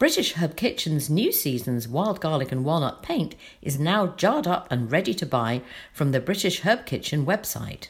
[0.00, 4.90] British Herb Kitchen's new season's wild garlic and walnut paint is now jarred up and
[4.90, 5.60] ready to buy
[5.92, 7.88] from the British Herb Kitchen website.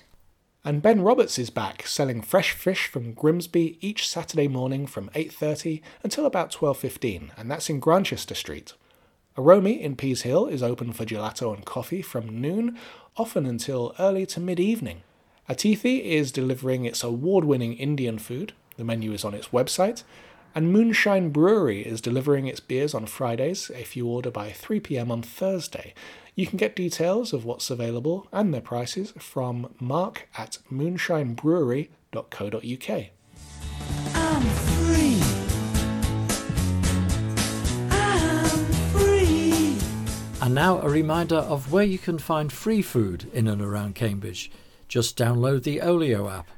[0.64, 5.83] And Ben Roberts is back selling fresh fish from Grimsby each Saturday morning from 8:30
[6.03, 8.73] until about 12:15 and that's in Grantchester Street.
[9.38, 12.77] Aromi in Peas Hill is open for gelato and coffee from noon,
[13.16, 15.03] often until early to mid-evening.
[15.49, 18.53] Atithi is delivering its award-winning Indian food.
[18.77, 20.03] The menu is on its website.
[20.53, 25.13] And Moonshine Brewery is delivering its beers on Fridays if you order by 3 pm
[25.13, 25.95] on Thursday.
[26.35, 33.05] You can get details of what's available and their prices from mark at moonshinebrewery.co.uk.
[34.15, 35.21] I'm free.
[37.91, 39.77] I'm free.
[40.43, 44.51] And now a reminder of where you can find free food in and around Cambridge.
[44.89, 46.49] Just download the Olio app.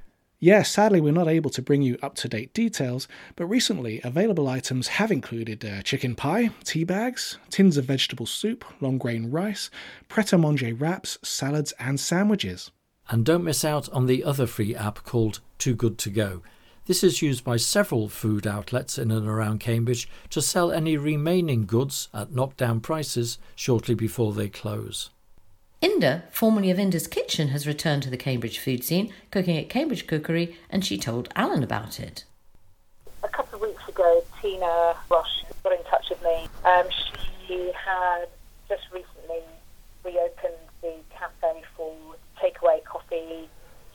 [0.44, 4.48] Yeah, sadly, we're not able to bring you up to date details, but recently available
[4.48, 9.70] items have included uh, chicken pie, tea bags, tins of vegetable soup, long grain rice,
[10.08, 12.72] pret a manger wraps, salads, and sandwiches.
[13.08, 16.42] And don't miss out on the other free app called Too Good To Go.
[16.86, 21.66] This is used by several food outlets in and around Cambridge to sell any remaining
[21.66, 25.10] goods at knockdown prices shortly before they close.
[25.82, 30.06] Inda, formerly of Inda's Kitchen, has returned to the Cambridge food scene, cooking at Cambridge
[30.06, 32.24] Cookery, and she told Alan about it.
[33.24, 34.60] A couple of weeks ago, Tine
[35.10, 36.46] Roche got in touch with me.
[36.64, 36.86] Um,
[37.48, 38.26] she had
[38.68, 39.42] just recently
[40.04, 41.92] reopened the cafe for
[42.40, 43.48] takeaway coffee,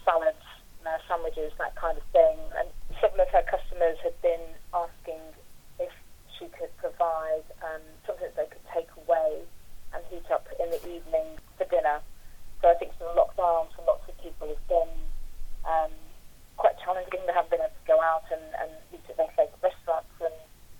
[0.03, 0.43] salads,
[0.85, 2.37] uh, sandwiches, that kind of thing.
[2.59, 2.67] And
[2.99, 5.23] several of her customers had been asking
[5.79, 5.91] if
[6.37, 9.39] she could provide um, something that they could take away
[9.93, 11.99] and heat up in the evening for dinner.
[12.61, 14.93] So I think some lockdown for lots of people has been
[15.65, 15.93] um,
[16.57, 17.21] quite challenging.
[17.25, 20.33] They haven't been able to go out and, and eat at their favourite restaurants and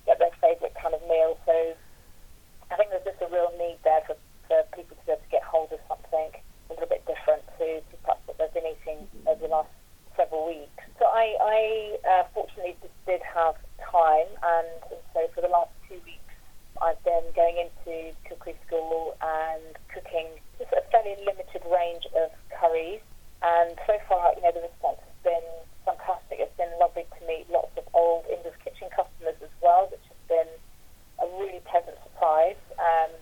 [0.05, 1.37] get their favourite kind of meal.
[1.45, 1.77] So
[2.71, 4.17] I think there's just a real need there for,
[4.49, 7.79] for people to be able to get hold of something a little bit different to,
[7.79, 9.71] to perhaps what they've been eating over the last
[10.17, 10.81] several weeks.
[10.97, 11.59] So I, I
[12.03, 16.33] uh, fortunately did, did have time, and, and so for the last two weeks
[16.81, 23.01] I've been going into cookery school and cooking just a fairly limited range of curries.
[23.41, 25.47] And so far, you know, the response has been
[25.85, 26.41] fantastic.
[26.41, 30.21] It's been lovely to meet lots of old Inda's Kitchen customers as well, which has
[30.27, 30.51] been
[31.21, 33.13] a really pleasant surprise um,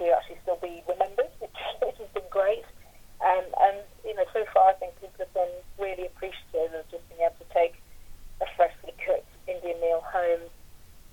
[0.00, 2.64] to actually still be remembered, which, which has been great.
[3.20, 7.06] Um, and, you know, so far I think people have been really appreciative of just
[7.12, 7.76] being able to take
[8.40, 10.48] a freshly cooked Indian meal home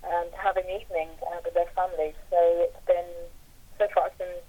[0.02, 2.16] and have an evening uh, with their families.
[2.30, 3.10] So it's been,
[3.78, 4.40] so far it's been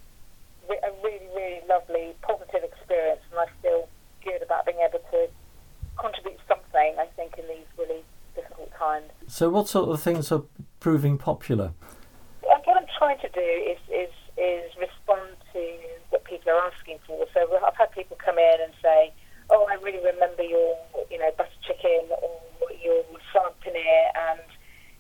[0.70, 3.88] re- a really, really lovely, positive experience, and I feel
[4.24, 5.28] good about being able to
[6.00, 8.02] contribute something, I think, in these really
[8.36, 9.12] difficult times.
[9.28, 10.44] So, what sort of things are
[10.80, 11.74] proving popular?
[12.50, 15.62] And what I'm trying to do is, is, is respond to
[16.10, 17.26] what people are asking for.
[17.34, 19.14] So I've had people come in and say,
[19.50, 20.78] oh, I really remember your,
[21.10, 22.40] you know, butter chicken or
[22.84, 24.42] your salad paneer, and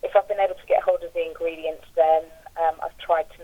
[0.03, 2.23] if I've been able to get hold of the ingredients, then
[2.57, 3.41] um, I've tried to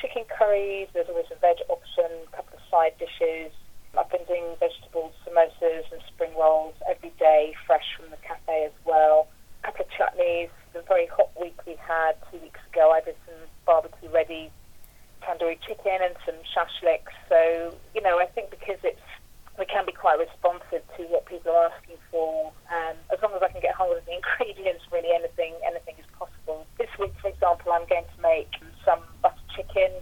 [0.00, 0.88] chicken curries.
[0.92, 3.52] There's always a veg option, a couple of side dishes.
[3.98, 8.76] I've been doing vegetables, samosas, and spring rolls every day, fresh from the cafe as
[8.84, 9.28] well.
[9.62, 10.50] A couple of chutneys.
[10.72, 13.34] The very hot week we had two weeks ago, I did some
[13.66, 14.50] barbecue ready
[15.22, 17.12] tandoori chicken and some shashliks.
[17.28, 19.02] So, you know, I think because it's
[19.58, 22.50] we can be quite responsive to what people are asking for.
[22.72, 26.06] And as long as I can get hold of the ingredients, really anything anything is
[26.16, 26.66] possible.
[26.78, 28.48] This week, for example, I'm going to make
[28.84, 29.92] some butter chicken,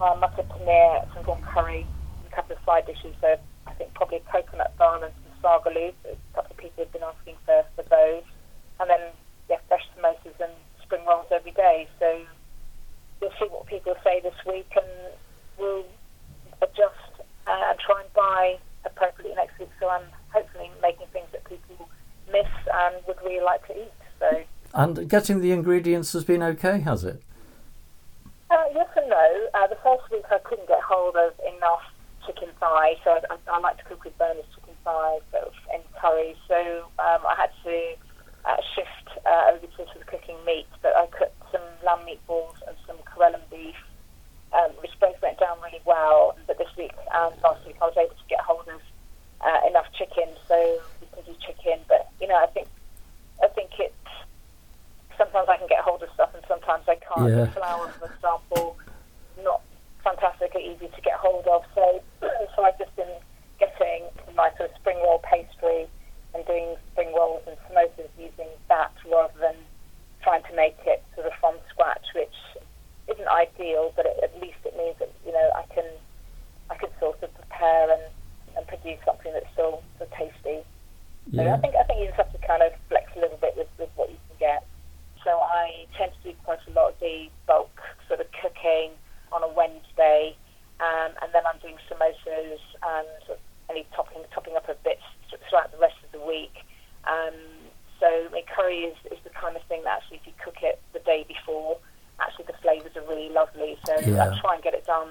[0.00, 1.86] uh, mattar paneer, some ghee curry,
[2.20, 3.16] and a couple of side dishes.
[3.20, 5.92] So I think probably coconut bun and some saag aloo.
[6.04, 8.28] So a couple of people have been asking for, for those.
[8.78, 9.00] And then,
[9.48, 11.88] yeah, fresh samosas and spring rolls every day.
[11.98, 12.20] So
[13.20, 15.16] we'll see what people say this week and
[15.58, 15.86] we'll
[16.60, 19.70] adjust uh, and try and buy appropriately next week.
[19.80, 21.88] So I'm hopefully making things that people
[22.32, 23.92] miss and would really like to eat.
[24.20, 24.42] So
[24.74, 27.22] And getting the ingredients has been okay, has it?
[28.50, 29.48] uh, yes and no.
[29.54, 31.82] Uh, the first week I couldn't get hold of enough
[32.26, 35.52] chicken thigh, so I, I, I like to cook with boneless chicken thigh sort of,
[35.72, 36.34] and curry.
[36.48, 36.56] So
[36.98, 37.94] um, I had to
[38.44, 42.54] uh, shift uh, over to sort of cooking meat, but I cooked some lamb meatballs
[42.66, 43.74] and some Keralan beef,
[44.52, 46.36] um, which both went down really well.
[46.46, 48.80] But this week and last week I was able to get hold of
[49.40, 50.80] uh, enough chicken, so
[51.16, 51.80] we can do chicken.
[51.88, 52.68] But you know, I think
[53.42, 53.94] I think it's
[55.16, 57.30] sometimes I can get hold of stuff and sometimes I can't.
[57.30, 57.44] Yeah.
[57.44, 58.76] The flour, for example,
[59.42, 59.62] not
[60.04, 61.64] fantastically easy to get hold of.
[61.74, 62.02] So,
[62.54, 63.10] so I've just been
[63.58, 64.04] getting
[64.36, 65.88] my sort of spring roll pastry
[66.34, 69.56] and doing spring rolls and samosas using that rather than
[70.22, 72.34] trying to make it sort of from scratch, which
[73.08, 75.86] isn't ideal, but it, at least it means that you know I can
[76.70, 78.02] I can sort of prepare and,
[78.56, 80.62] and produce something that's still still tasty.
[81.34, 83.54] So I think I think you just have to kind of flex a little bit
[83.56, 84.66] with, with what you can get.
[85.24, 87.74] So I tend to do quite a lot of the bulk
[88.06, 88.94] sort of cooking
[89.32, 90.36] on a Wednesday,
[90.78, 95.02] um, and then I'm doing samosas and sort of any topping topping up of bits
[95.50, 96.62] throughout the rest of the week.
[97.10, 97.34] Um,
[97.98, 100.62] so I mean, curry is, is the kind of thing that actually, if you cook
[100.62, 101.78] it the day before,
[102.20, 103.78] actually the flavours are really lovely.
[103.86, 104.30] So Yeah.
[104.30, 105.10] I try and get it done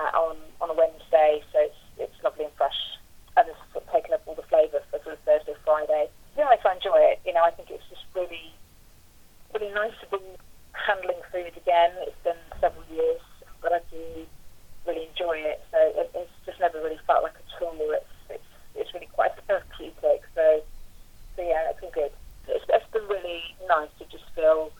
[0.00, 2.96] uh, on on a Wednesday, so it's it's lovely and fresh,
[3.36, 5.20] and it's sort of taken up all the flavour for sort of
[5.64, 6.08] Friday.
[6.36, 7.20] Yeah, I try and enjoy it.
[7.26, 8.54] You know, I think it's just really
[9.52, 10.22] really nice to be
[10.72, 11.92] handling food again.
[12.08, 13.20] It's been several years,
[13.60, 14.24] but I do
[14.86, 15.60] really enjoy it.
[15.70, 17.76] So it, it's just never really felt like a chore.
[17.94, 20.24] It's it's it's really quite therapeutic.
[20.34, 20.62] So
[21.36, 22.12] so yeah, it's been good.
[22.48, 24.72] It's, it's been really nice to just feel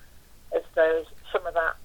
[0.57, 1.77] as though some of that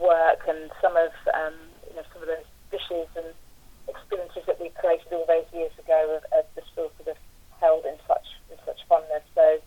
[0.00, 1.54] work and some of um,
[1.88, 3.32] you know some of those dishes and
[3.88, 7.16] experiences that we created all those years ago have, have just sort of
[7.60, 9.22] held in such in such fondness.
[9.34, 9.58] So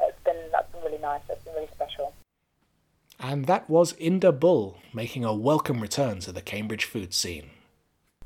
[0.00, 1.22] it's been that's been really nice.
[1.28, 2.12] It's been really special.
[3.20, 7.50] And that was Inda Bull making a welcome return to the Cambridge food scene.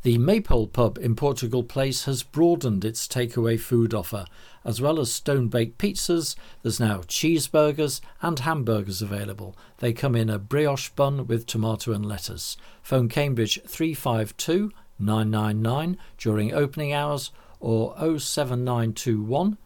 [0.03, 4.27] The Maypole pub in Portugal Place has broadened its takeaway food offer.
[4.65, 9.57] As well as stone baked pizzas, there's now cheeseburgers and hamburgers available.
[9.79, 12.57] They come in a brioche bun with tomato and lettuce.
[12.83, 19.59] Phone Cambridge 352 999 during opening hours or 07921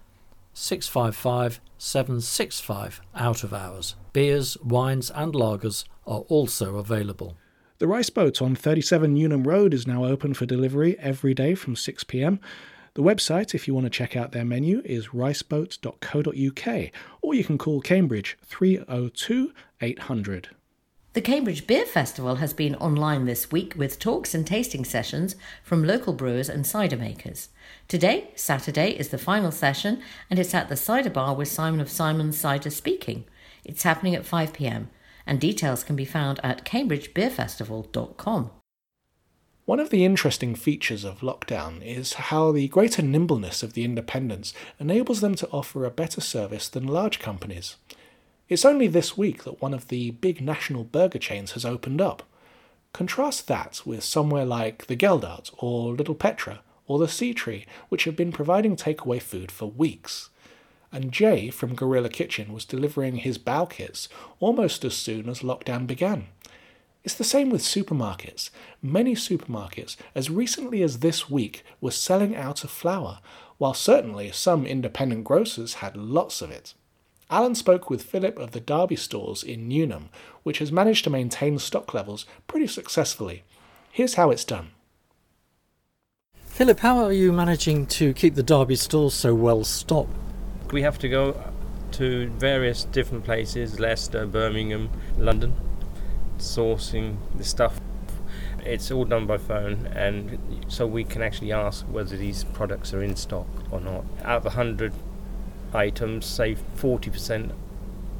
[0.52, 3.96] 655 765 out of hours.
[4.12, 7.36] Beers, wines, and lagers are also available.
[7.78, 11.74] The Rice Boat on 37 Newnham Road is now open for delivery every day from
[11.74, 12.38] 6 pm.
[12.94, 16.90] The website, if you want to check out their menu, is riceboat.co.uk,
[17.22, 20.48] or you can call Cambridge 302 800.
[21.12, 25.82] The Cambridge Beer Festival has been online this week with talks and tasting sessions from
[25.82, 27.48] local brewers and cider makers.
[27.88, 31.90] Today, Saturday, is the final session and it's at the Cider Bar with Simon of
[31.90, 33.24] Simon's Cider speaking.
[33.64, 34.88] It's happening at 5 pm
[35.26, 38.50] and details can be found at cambridgebeerfestival.com.
[39.64, 44.54] One of the interesting features of lockdown is how the greater nimbleness of the independents
[44.78, 47.74] enables them to offer a better service than large companies.
[48.50, 52.24] It's only this week that one of the big national burger chains has opened up.
[52.92, 58.02] Contrast that with somewhere like the Geldart or Little Petra or the Sea Tree, which
[58.04, 60.30] have been providing takeaway food for weeks.
[60.90, 64.08] And Jay from Gorilla Kitchen was delivering his bao kits
[64.40, 66.26] almost as soon as lockdown began.
[67.04, 68.50] It's the same with supermarkets.
[68.82, 73.20] Many supermarkets, as recently as this week, were selling out of flour,
[73.58, 76.74] while certainly some independent grocers had lots of it.
[77.30, 80.08] Alan spoke with Philip of the Derby stores in Newnham,
[80.42, 83.44] which has managed to maintain stock levels pretty successfully.
[83.92, 84.72] Here's how it's done.
[86.34, 90.10] Philip, how are you managing to keep the Derby stores so well stocked?
[90.72, 91.40] We have to go
[91.92, 95.54] to various different places Leicester, Birmingham, London
[96.38, 97.80] sourcing the stuff.
[98.64, 103.02] It's all done by phone, and so we can actually ask whether these products are
[103.02, 104.04] in stock or not.
[104.22, 104.92] Out of 100
[105.72, 107.52] items, say 40%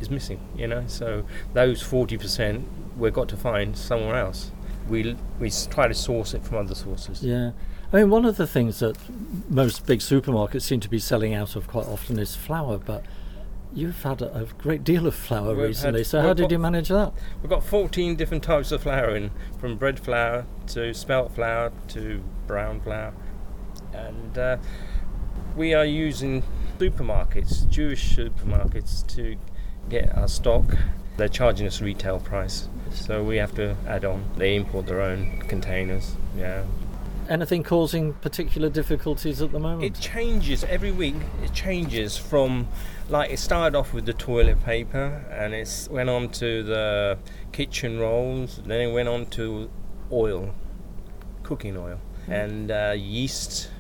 [0.01, 1.25] is missing, you know, so
[1.55, 2.65] those 40%
[2.97, 4.51] we've got to find somewhere else.
[4.89, 7.23] We, we try to source it from other sources.
[7.23, 7.53] Yeah.
[7.93, 8.97] I mean, one of the things that
[9.49, 13.05] most big supermarkets seem to be selling out of quite often is flour, but
[13.73, 16.01] you've had a, a great deal of flour We've recently.
[16.01, 17.13] had- so, how did got- you manage that?
[17.43, 22.23] We've got 14 different types of flour in, from bread flour to spelt flour to
[22.47, 23.13] brown flour.
[23.93, 24.57] And uh,
[25.57, 26.43] we are using
[26.81, 29.37] supermarkets, Jewish supermarkets, to
[29.91, 30.65] get our stock.
[31.19, 34.25] They're charging us retail price, so we have to add on.
[34.39, 36.65] They import their own containers, yeah.
[37.29, 39.85] Anything causing particular difficulties at the moment?
[39.85, 41.17] It changes every week.
[41.45, 42.67] It changes from
[43.11, 47.19] like it started off with the toilet paper, and it went on to the
[47.53, 48.63] kitchen rolls.
[48.65, 49.71] Then it went on to
[50.11, 50.55] oil,
[51.43, 53.71] cooking oil, and uh, yeast.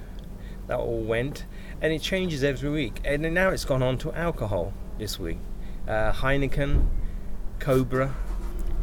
[0.67, 1.47] That all went,
[1.81, 3.01] and it changes every week.
[3.05, 5.39] And then now it's gone on to alcohol this week.
[5.89, 6.87] Uh, Heineken,
[7.59, 8.15] Cobra,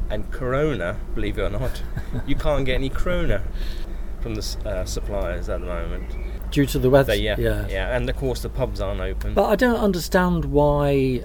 [0.09, 0.97] and Corona.
[1.15, 1.81] Believe it or not,
[2.27, 3.43] you can't get any Corona
[4.21, 6.15] from the uh, suppliers at the moment.
[6.51, 7.13] Due to the weather?
[7.13, 7.67] Yeah, yeah.
[7.67, 9.33] yeah, and of course the pubs aren't open.
[9.33, 11.23] But I don't understand why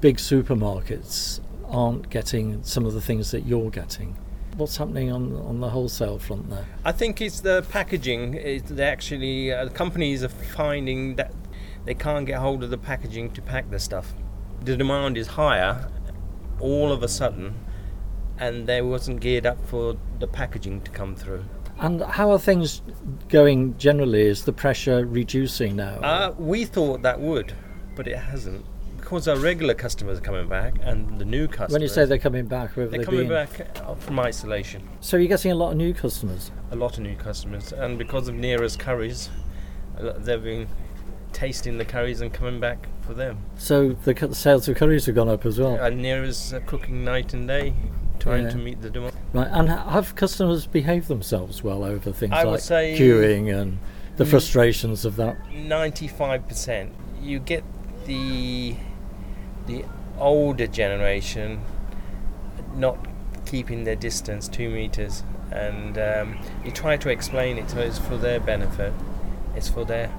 [0.00, 4.16] big supermarkets aren't getting some of the things that you're getting.
[4.56, 6.66] What's happening on on the wholesale front there?
[6.84, 8.34] I think it's the packaging.
[8.34, 11.32] It, they actually uh, the companies are finding that
[11.84, 14.14] they can't get hold of the packaging to pack the stuff.
[14.64, 15.88] The demand is higher
[16.60, 17.54] all of a sudden,
[18.38, 21.44] and they wasn't geared up for the packaging to come through.
[21.78, 22.80] And how are things
[23.28, 24.22] going generally?
[24.22, 25.96] Is the pressure reducing now?
[26.00, 27.52] Uh, we thought that would,
[27.94, 28.64] but it hasn't.
[29.06, 31.70] Because our regular customers are coming back and the new customers.
[31.74, 33.46] when you say they're coming back, where have they're they coming been?
[33.46, 34.82] back uh, from isolation.
[35.00, 36.50] So you're getting a lot of new customers.
[36.72, 39.30] A lot of new customers, and because of Neara's curries,
[40.18, 40.66] they've been
[41.32, 43.38] tasting the curries and coming back for them.
[43.56, 45.76] So the sales of curries have gone up as well.
[45.76, 47.74] And Neara's uh, cooking night and day,
[48.18, 48.50] trying Yeah.
[48.50, 49.14] to meet the demand.
[49.32, 53.78] Right, and have customers behaved themselves well over things I like queuing and
[54.16, 55.36] the frustrations of that?
[55.52, 56.92] Ninety-five percent.
[57.22, 57.62] You get
[58.06, 58.74] the
[59.66, 59.84] the
[60.18, 61.60] older generation
[62.74, 62.98] not
[63.44, 68.16] keeping their distance two meters, and um, you try to explain it to us for
[68.16, 68.92] their benefit.
[69.54, 70.12] It's for their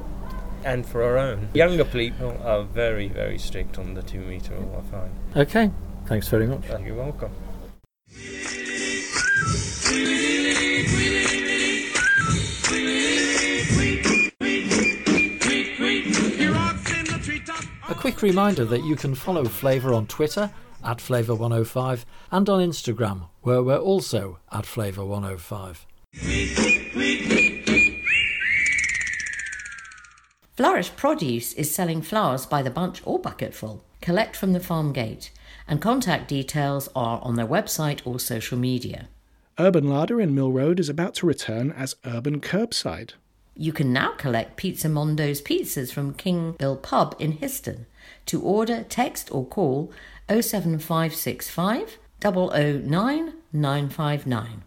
[0.64, 1.50] and for our own.
[1.54, 4.84] Younger people are very very strict on the two meter rule.
[4.86, 5.12] I find.
[5.36, 5.72] Okay,
[6.06, 6.64] thanks very much.
[6.84, 7.32] You're welcome.
[18.08, 20.50] Quick reminder that you can follow Flavour on Twitter
[20.82, 25.80] at Flavour105 and on Instagram, where we're also at Flavour105.
[30.56, 33.84] Flourish Produce is selling flowers by the bunch or bucketful.
[34.00, 35.30] Collect from the farm gate,
[35.68, 39.10] and contact details are on their website or social media.
[39.60, 43.16] Urban Larder in Mill Road is about to return as Urban Curbside.
[43.60, 47.86] You can now collect Pizza Mondo's pizzas from King Bill Pub in Histon.
[48.28, 49.92] To order, text or call
[50.30, 54.64] 07565 009 959.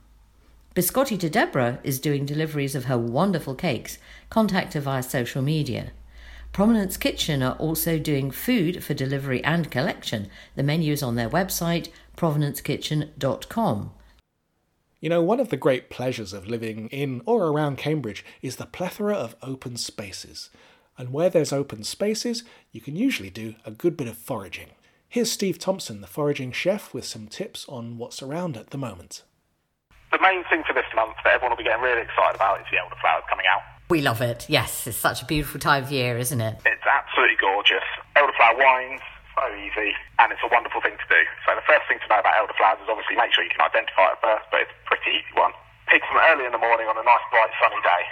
[0.75, 3.99] Biscotti de Deborah is doing deliveries of her wonderful cakes.
[4.31, 5.91] Contact her via social media.
[6.53, 10.29] Provenance Kitchen are also doing food for delivery and collection.
[10.57, 13.93] The menu is on their website, provenancekitchen.com.
[15.01, 18.67] You know, one of the great pleasures of living in or around Cambridge is the
[18.67, 20.51] plethora of open spaces.
[21.01, 24.77] And where there's open spaces, you can usually do a good bit of foraging.
[25.09, 29.25] Here's Steve Thompson, the foraging chef, with some tips on what's around at the moment.
[30.13, 32.69] The main thing for this month that everyone will be getting really excited about is
[32.69, 33.65] the elderflowers coming out.
[33.89, 34.45] We love it.
[34.53, 36.61] Yes, it's such a beautiful time of year, isn't it?
[36.69, 37.89] It's absolutely gorgeous.
[38.13, 39.01] Elderflower wines,
[39.33, 41.23] so easy, and it's a wonderful thing to do.
[41.49, 44.13] So the first thing to know about elderflowers is obviously make sure you can identify
[44.13, 45.57] it first, but it's a pretty easy one.
[45.89, 48.05] Pick them early in the morning on a nice bright sunny day.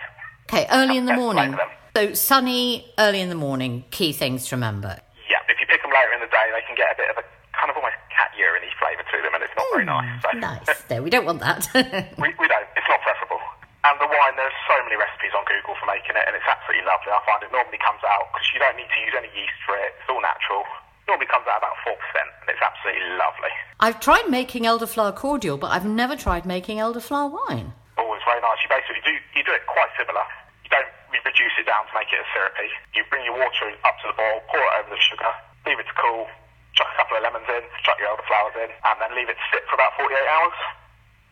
[0.48, 1.52] Okay, early in the morning.
[1.52, 1.68] them.
[1.96, 3.84] So sunny, early in the morning.
[3.90, 4.98] Key things to remember.
[5.30, 7.16] Yeah, if you pick them later in the day, they can get a bit of
[7.18, 7.24] a
[7.58, 10.22] kind of almost cat urine flavour to them, and it's not very hmm, nice.
[10.22, 10.82] So Nice.
[10.86, 11.66] There, we don't want that.
[12.22, 12.68] we, we don't.
[12.78, 13.42] It's not preferable.
[13.82, 16.86] And the wine, there's so many recipes on Google for making it, and it's absolutely
[16.86, 17.10] lovely.
[17.10, 19.74] I find it normally comes out because you don't need to use any yeast for
[19.78, 19.94] it.
[19.98, 20.62] It's all natural.
[21.10, 23.54] Normally comes out about four percent, and it's absolutely lovely.
[23.80, 27.72] I've tried making elderflower cordial, but I've never tried making elderflower wine.
[27.96, 28.58] Oh, it's very nice.
[28.62, 30.22] You basically do you do it quite similar.
[30.66, 32.68] You don't you reduce it down to make it a syrupy.
[32.94, 35.32] You bring your water up to the boil, pour it over the sugar,
[35.66, 36.26] leave it to cool,
[36.74, 39.46] chuck a couple of lemons in, chuck your elderflowers in, and then leave it to
[39.52, 40.58] sit for about 48 hours.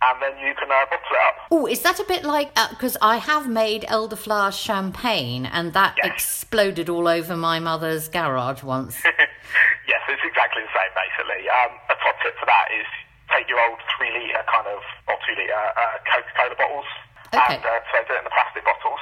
[0.03, 1.37] and then you can uh, bottle it up.
[1.51, 6.89] Oh, is that a bit like because I have made elderflower champagne and that exploded
[6.93, 9.01] all over my mother's garage once.
[9.05, 11.49] yes, it's exactly the same basically.
[11.49, 12.85] Um, a top tip for that is
[13.33, 16.89] take your old three litre kind of or two litre uh, Coca Cola bottles
[17.33, 17.57] Okay.
[17.57, 19.01] and uh, so do it in the plastic bottles.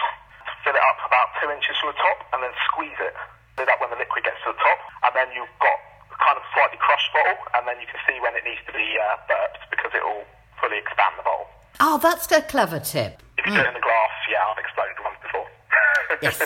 [0.74, 3.14] Fill it up about two inches from the top and then squeeze it.
[3.62, 5.78] It up when the liquid gets to the top, and then you've got
[6.10, 8.74] a kind of slightly crushed bottle, and then you can see when it needs to
[8.74, 10.26] be uh, burped because it will
[10.58, 11.46] fully expand the bottle.
[11.78, 13.22] Oh, that's a clever tip.
[13.38, 15.46] If you do it in the glass, yeah, I've exploded once before.
[16.26, 16.42] Yes.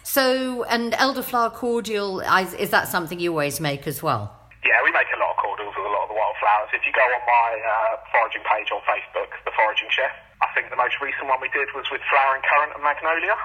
[0.00, 4.32] So, and elderflower cordial is, is that something you always make as well?
[4.64, 6.72] Yeah, we make a lot of cordials with a lot of the wildflowers.
[6.72, 10.72] If you go on my uh, foraging page on Facebook, The Foraging Chef, I think
[10.72, 13.36] the most recent one we did was with flowering currant and magnolia.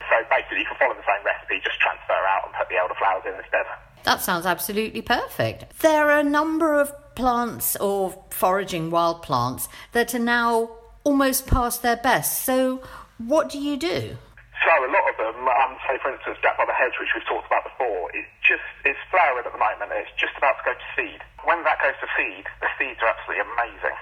[0.00, 3.24] So basically, you can follow the same recipe, just transfer out and put the elderflowers
[3.26, 3.66] in instead.
[4.04, 5.78] That sounds absolutely perfect.
[5.80, 10.70] There are a number of plants or foraging wild plants that are now
[11.04, 12.44] almost past their best.
[12.44, 12.82] So,
[13.18, 14.16] what do you do?
[14.64, 17.26] So a lot of them, um, say for instance, Jack by the Hedge, which we've
[17.28, 19.92] talked about before, is just is flowering at the moment.
[19.92, 21.20] and It's just about to go to seed.
[21.44, 23.96] When that goes to seed, the seeds are absolutely amazing.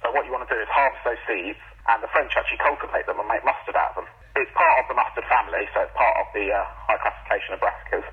[0.00, 3.04] So what you want to do is harvest those seeds, and the French actually cultivate
[3.04, 4.08] them and make mustard out of them.
[4.36, 7.60] It's part of the mustard family, so it's part of the uh, high classification of
[7.60, 8.06] brassicas.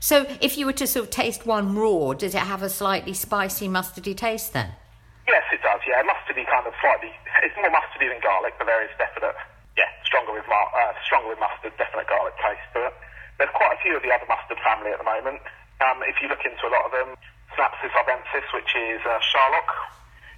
[0.00, 3.14] So, if you were to sort of taste one raw, does it have a slightly
[3.14, 4.76] spicy, mustardy taste then?
[5.26, 5.80] Yes, it does.
[5.88, 7.10] Yeah, mustardy kind of slightly.
[7.42, 9.34] It's more mustardy than garlic, but there is definite.
[9.76, 12.94] Yeah, stronger with uh, stronger with mustard, definite garlic taste to it.
[13.38, 15.42] There's quite a few of the other mustard family at the moment.
[15.82, 17.18] Um, if you look into a lot of them,
[17.56, 19.70] Sinapis arvensis, which is uh, Charlock,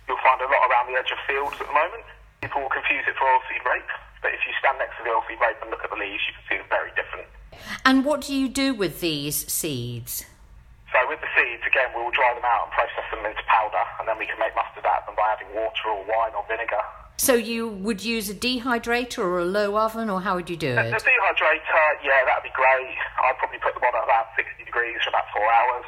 [0.09, 2.07] you'll find a lot around the edge of fields at the moment.
[2.41, 3.93] People will confuse it for oilseed rape,
[4.27, 6.35] but if you stand next to the oilseed rape and look at the leaves, you
[6.35, 7.31] can see they're very different.
[7.87, 10.27] And what do you do with these seeds?
[10.91, 13.79] So with the seeds, again, we will dry them out and process them into powder,
[14.03, 16.43] and then we can make mustard out of them by adding water or wine or
[16.51, 16.83] vinegar.
[17.19, 20.75] So, you would use a dehydrator or a low oven, or how would you do
[20.75, 20.91] The, it?
[20.91, 22.93] the dehydrator, yeah, that'd be great.
[23.25, 25.87] I'd probably put them on at about 60 degrees for about four hours.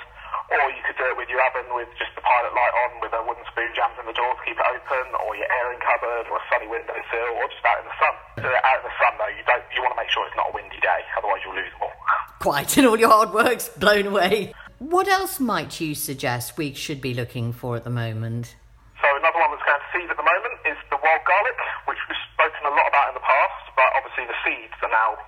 [0.48, 3.12] Or you could do it with your oven with just the pilot light on with
[3.12, 6.24] a wooden spoon jammed in the door to keep it open, or your airing cupboard,
[6.32, 8.14] or a sunny windowsill, or just out in the sun.
[8.40, 9.32] Do it out in the sun though.
[9.32, 9.64] You don't.
[9.76, 11.96] You want to make sure it's not a windy day, otherwise you'll lose them all.
[12.40, 14.56] Quite, and all your hard work's blown away.
[14.80, 18.54] What else might you suggest we should be looking for at the moment?
[19.02, 21.58] So another one that's going to seed at the moment is the wild garlic,
[21.90, 25.18] which we've spoken a lot about in the past, but obviously the seeds are now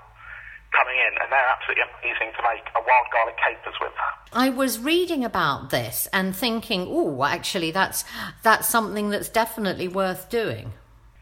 [0.73, 3.93] coming in, and they're absolutely amazing to make a wild garlic capers with.
[4.33, 8.05] I was reading about this and thinking, oh, actually, that's
[8.43, 10.73] that's something that's definitely worth doing.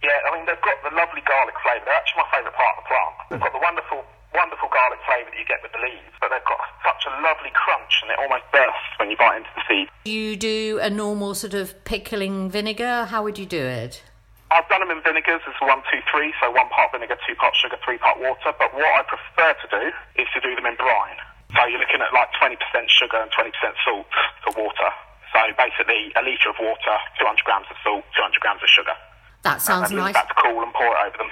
[0.03, 1.85] Yeah, I mean they've got the lovely garlic flavour.
[1.85, 3.15] They're actually my favourite part of the plant.
[3.31, 6.45] They've got the wonderful, wonderful garlic flavour that you get with the leaves, but they've
[6.47, 9.89] got such a lovely crunch, and it almost bursts when you bite into the seed.
[10.05, 13.07] Do you do a normal sort of pickling vinegar?
[13.07, 14.03] How would you do it?
[14.51, 17.53] I've done them in vinegars as one, two, three, so one part vinegar, two part
[17.57, 18.57] sugar, three part water.
[18.57, 19.85] But what I prefer to do
[20.17, 21.21] is to do them in brine.
[21.53, 22.57] So you're looking at like 20%
[22.89, 23.53] sugar and 20%
[23.85, 24.09] salt
[24.45, 24.91] for water.
[25.33, 28.97] So basically, a litre of water, 200 grams of salt, 200 grams of sugar.
[29.45, 30.13] That sounds and nice.
[30.13, 31.31] leave that to cool and pour it over them.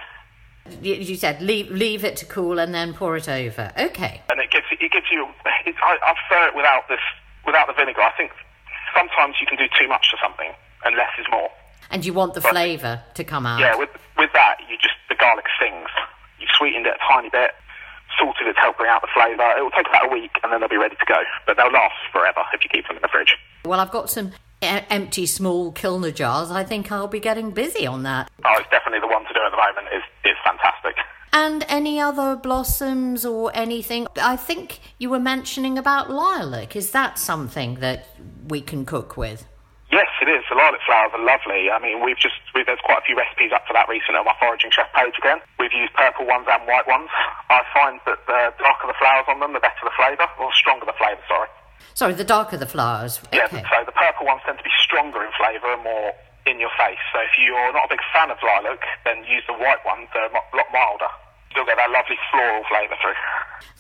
[0.83, 3.73] You, you said leave leave it to cool and then pour it over.
[3.79, 4.21] Okay.
[4.29, 5.27] And it gives it gives you.
[5.65, 7.01] It, I, I prefer it without this
[7.47, 8.03] without the vinegar.
[8.03, 8.33] I think
[8.95, 10.51] sometimes you can do too much to something,
[10.85, 11.51] and less is more.
[11.91, 13.61] And you want the But- flavour to come out.
[13.61, 15.89] Yeah, with with that, you just the garlic sings.
[16.41, 17.55] You've sweetened it a tiny bit,
[18.19, 19.57] salted it to help bring out the flavour.
[19.59, 21.23] It will take about a week, and then they'll be ready to go.
[21.47, 23.37] But they'll last forever if you keep them in the fridge.
[23.65, 24.33] Well, I've got some
[24.63, 26.51] e- empty small Kilner jars.
[26.51, 28.31] I think I'll be getting busy on that.
[28.45, 29.87] Oh, it's definitely the one to do at the moment.
[29.93, 30.97] It's, is fantastic.
[31.33, 34.07] And any other blossoms or anything?
[34.23, 36.75] I think you were mentioning about lilac.
[36.75, 38.07] Is that something that
[38.49, 39.45] we can cook with?
[39.91, 40.43] Yes, it is.
[40.51, 41.71] The lilac flowers are lovely.
[41.71, 44.27] I mean, we've just we, there's quite a few recipes up for that recently on
[44.27, 45.39] my foraging chef page again.
[45.63, 47.07] We've used purple ones and white ones.
[47.49, 50.87] I find that the darker the flowers on them, the better the flavour, or stronger
[50.91, 51.23] the flavour.
[51.31, 51.49] Sorry.
[51.95, 53.23] Sorry, the darker the flowers.
[53.33, 56.13] Yeah, so the purple ones tend to be stronger in flavour and more
[56.47, 57.01] in your face.
[57.15, 60.11] So if you're not a big fan of lilac, then use the white ones.
[60.13, 61.11] They're a lot milder.
[61.57, 63.17] Still get that lovely floral flavour through.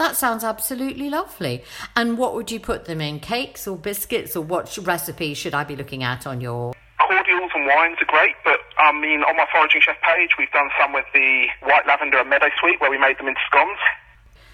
[0.01, 1.61] That sounds absolutely lovely.
[1.93, 3.21] And what would you put them in?
[3.21, 4.33] Cakes or biscuits?
[4.33, 6.73] Or what recipe should I be looking at on your.
[6.97, 10.73] Cordials and wines are great, but I mean, on my foraging chef page, we've done
[10.81, 13.77] some with the white lavender and meadow sweet, where we made them into scones.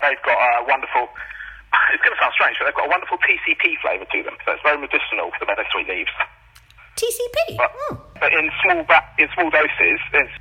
[0.02, 1.06] They've got a wonderful.
[1.94, 4.52] It's going to sound strange, but they've got a wonderful TCP flavour to them, so
[4.52, 6.10] it's very medicinal for the meadow sweet leaves.
[6.98, 7.56] TCP.
[7.56, 7.96] But, hmm.
[8.18, 10.34] but in small ba- in small doses, it's,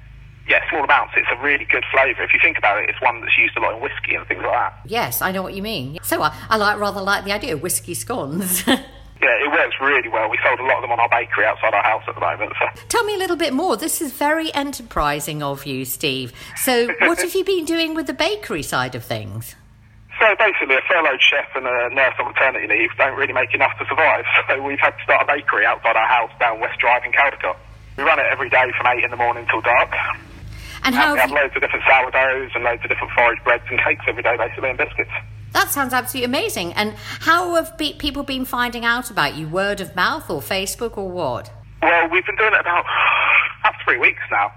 [0.52, 2.24] yeah, small amounts, it's a really good flavour.
[2.24, 4.42] If you think about it, it's one that's used a lot in whiskey and things
[4.44, 4.82] like that.
[4.86, 5.98] Yes, I know what you mean.
[6.04, 8.64] So I, I like rather like the idea of whiskey scones.
[9.22, 10.32] Yeah, it works really well.
[10.32, 12.54] We sold a lot of them on our bakery outside our house at the moment.
[12.58, 12.66] So.
[12.90, 13.78] Tell me a little bit more.
[13.78, 16.34] This is very enterprising of you, Steve.
[16.58, 19.54] So, what have you been doing with the bakery side of things?
[20.20, 23.78] So basically, a furloughed chef and a nurse on maternity leave don't really make enough
[23.78, 24.26] to survive.
[24.50, 27.58] So we've had to start a bakery outside our house down West Drive in Caldecote.
[27.98, 29.94] We run it every day from 8 in the morning till dark.
[30.84, 33.64] And how we have have loads of different sourdoughs and loads of different forage breads
[33.70, 35.12] and cakes every day, basically, and biscuits.
[35.54, 36.74] That sounds absolutely amazing.
[36.74, 39.48] And how have be- people been finding out about you?
[39.48, 41.52] Word of mouth or Facebook or what?
[41.82, 42.86] Well, we've been doing it about,
[43.62, 44.52] about three weeks now.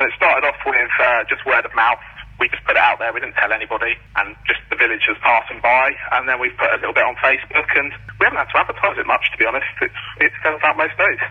[0.00, 2.00] And it started off with uh, just word of mouth.
[2.40, 3.12] We just put it out there.
[3.12, 5.94] We didn't tell anybody, and just the villagers passing by.
[6.10, 8.98] And then we've put a little bit on Facebook, and we haven't had to advertise
[8.98, 9.66] it much, to be honest.
[9.80, 11.22] It's, it sells out most days.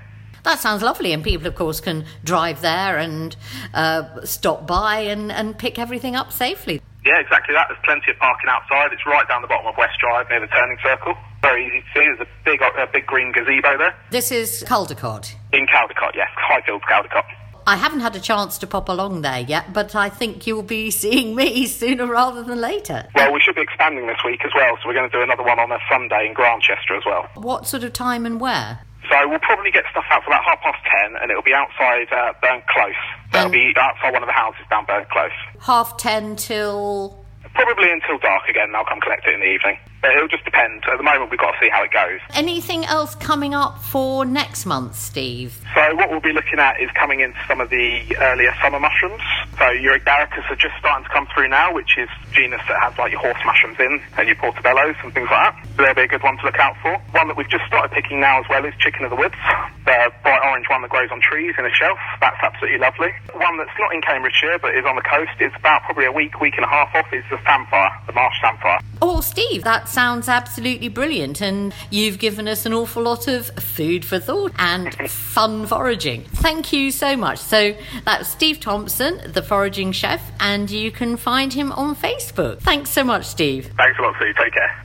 [0.43, 1.13] That sounds lovely.
[1.13, 3.35] And people, of course, can drive there and
[3.73, 6.81] uh, stop by and, and pick everything up safely.
[7.05, 7.65] Yeah, exactly that.
[7.67, 8.93] There's plenty of parking outside.
[8.93, 11.15] It's right down the bottom of West Drive near the turning circle.
[11.41, 12.05] Very easy to see.
[12.05, 13.95] There's a big, a big green gazebo there.
[14.11, 15.33] This is Caldecote.
[15.51, 16.29] In Caldecote, yes.
[16.37, 17.23] Highfields, Caldecote.
[17.65, 20.91] I haven't had a chance to pop along there yet, but I think you'll be
[21.03, 23.07] seeing me sooner rather than later.
[23.15, 25.43] Well, we should be expanding this week as well, so we're going to do another
[25.43, 27.27] one on a Sunday in Grantchester as well.
[27.35, 28.79] What sort of time and where?
[29.11, 32.07] So we'll probably get stuff out for about half past ten, and it'll be outside
[32.11, 32.95] uh, Burnt Close.
[33.33, 35.35] It'll be outside one of the houses down Burn Close.
[35.59, 37.19] Half ten till.
[37.53, 39.77] Probably until dark again, and I'll come collect it in the evening.
[40.03, 40.83] It'll just depend.
[40.89, 42.19] At the moment, we've got to see how it goes.
[42.33, 45.61] Anything else coming up for next month, Steve?
[45.75, 49.21] So what we'll be looking at is coming into some of the earlier summer mushrooms.
[49.59, 52.97] So your Agaricus are just starting to come through now, which is genus that has
[52.97, 55.67] like your horse mushrooms in and your portobellos and things like that.
[55.77, 56.97] So they'll be a good one to look out for.
[57.13, 59.37] One that we've just started picking now as well is chicken of the woods.
[59.85, 61.99] The bright orange one that grows on trees in a shelf.
[62.19, 63.13] That's absolutely lovely.
[63.37, 65.37] One that's not in Cambridgeshire but is on the coast.
[65.37, 67.05] It's about probably a week, week and a half off.
[67.13, 68.79] Is the samphire, the marsh samphire.
[69.01, 74.05] Oh, Steve, that sounds absolutely brilliant, and you've given us an awful lot of food
[74.05, 76.23] for thought and fun foraging.
[76.23, 77.39] Thank you so much.
[77.39, 77.75] So
[78.05, 82.59] that's Steve Thompson, the foraging chef, and you can find him on Facebook.
[82.59, 83.71] Thanks so much, Steve.
[83.77, 84.33] Thanks a lot, Sue.
[84.41, 84.83] Take care.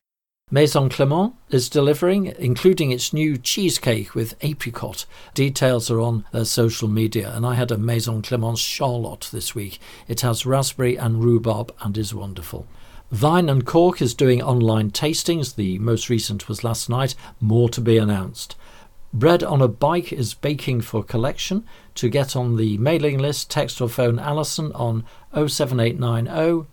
[0.48, 5.04] Maison Clement is delivering, including its new cheesecake with apricot.
[5.34, 9.80] Details are on their social media, and I had a Maison Clement Charlotte this week.
[10.07, 12.68] It has raspberry and rhubarb and is wonderful.
[13.12, 15.54] Vine and Cork is doing online tastings.
[15.54, 18.57] The most recent was last night, more to be announced.
[19.12, 21.64] Bread on a Bike is baking for collection.
[21.94, 26.66] To get on the mailing list, text or phone Alison on 07890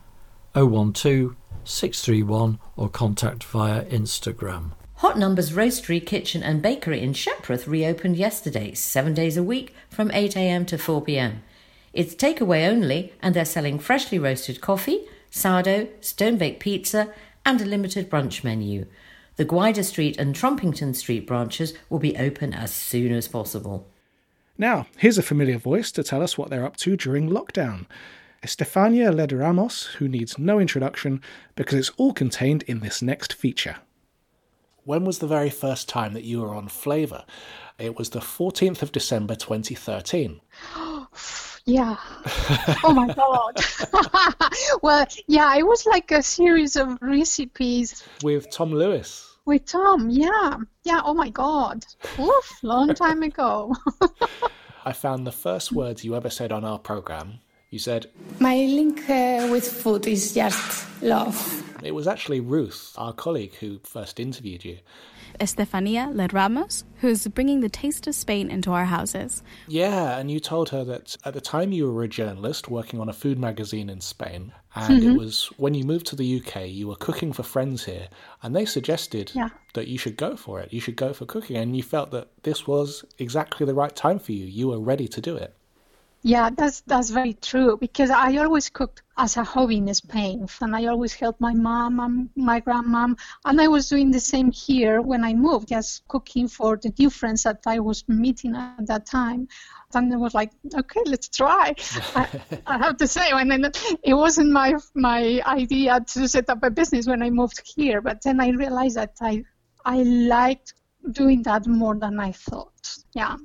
[0.53, 4.71] 012 631 or contact via Instagram.
[4.95, 10.09] Hot Numbers Roastery, Kitchen and Bakery in Shepreth reopened yesterday, seven days a week from
[10.09, 11.37] 8am to 4pm.
[11.93, 17.11] It's takeaway only, and they're selling freshly roasted coffee, sourdough, stone baked pizza,
[17.43, 18.85] and a limited brunch menu.
[19.35, 23.87] The Gwydir Street and Trumpington Street branches will be open as soon as possible.
[24.59, 27.87] Now, here's a familiar voice to tell us what they're up to during lockdown.
[28.43, 31.19] Estefania Lederamos, who needs no introduction
[31.55, 33.77] because it's all contained in this next feature.
[34.83, 37.25] When was the very first time that you were on Flavour?
[37.79, 40.41] It was the 14th of December 2013.
[41.65, 41.95] Yeah.
[42.83, 43.57] oh my god.
[44.81, 49.29] well, yeah, it was like a series of recipes With Tom Lewis.
[49.45, 50.09] with Tom.
[50.09, 50.57] Yeah.
[50.83, 51.01] Yeah.
[51.05, 51.85] Oh my god.
[52.19, 53.75] Oof, long time ago.
[54.85, 57.39] I found the first words you ever said on our programme.
[57.69, 58.07] You said,
[58.39, 61.63] My link uh, with food is just love.
[61.81, 64.77] it was actually Ruth, our colleague, who first interviewed you.
[65.39, 69.43] Estefania Le Ramos, who's bringing the taste of Spain into our houses.
[69.67, 73.09] Yeah, and you told her that at the time you were a journalist working on
[73.09, 75.17] a food magazine in Spain, and it Mhm.
[75.17, 78.07] was when you moved to the UK, you were cooking for friends here,
[78.41, 79.49] and they suggested Yeah.
[79.73, 80.71] that you should go for it.
[80.73, 84.19] You should go for cooking, and you felt that this was exactly the right time
[84.19, 84.45] for you.
[84.45, 85.55] You were ready to do it.
[86.25, 90.73] Yeah, that's that's very true because I always cooked as a hobby in Spain, and
[90.73, 95.01] I always helped my mom and my grandmom, and I was doing the same here
[95.01, 99.05] when I moved, just cooking for the new friends that I was meeting at that
[99.05, 99.49] time.
[99.93, 101.75] And I was like, okay, let's try.
[102.15, 102.27] I,
[102.67, 103.71] I have to say, when I,
[104.01, 108.21] it wasn't my my idea to set up a business when I moved here, but
[108.21, 109.43] then I realized that I
[109.83, 110.73] I liked
[111.11, 112.97] doing that more than I thought.
[113.13, 113.35] Yeah.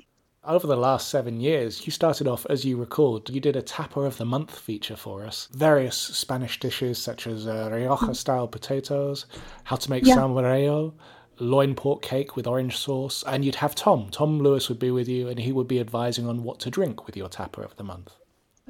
[0.49, 4.01] Over the last seven years, you started off, as you recalled, you did a Tapa
[4.01, 5.47] of the Month feature for us.
[5.53, 9.27] Various Spanish dishes such as uh, Rioja style potatoes,
[9.65, 10.15] how to make Yeah.
[11.39, 14.09] loin pork cake with orange sauce, and you'd have Tom.
[14.11, 17.07] Tom Lewis would be with you, and he would be advising on what to drink
[17.07, 18.17] with your Tapa of the Month.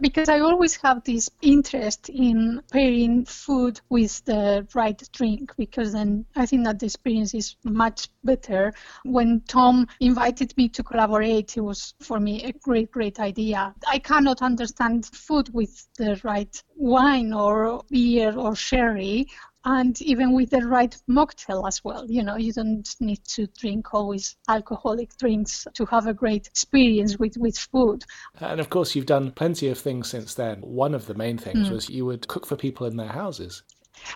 [0.01, 6.25] Because I always have this interest in pairing food with the right drink because then
[6.37, 8.73] I think that the experience is much better.
[9.05, 13.75] When Tom invited me to collaborate, it was for me a great, great idea.
[13.87, 19.29] I cannot understand food with the right wine or beer or sherry
[19.69, 22.07] and even with the right mocktail as well.
[22.11, 27.19] You know, you don't need to drink always alcoholic drinks to have a great experience
[27.19, 28.03] with, with food.
[28.41, 30.63] And of course, you've done plenty of things since then.
[30.63, 31.73] One of the main things Mm.
[31.73, 33.63] was you would cook for people in their houses.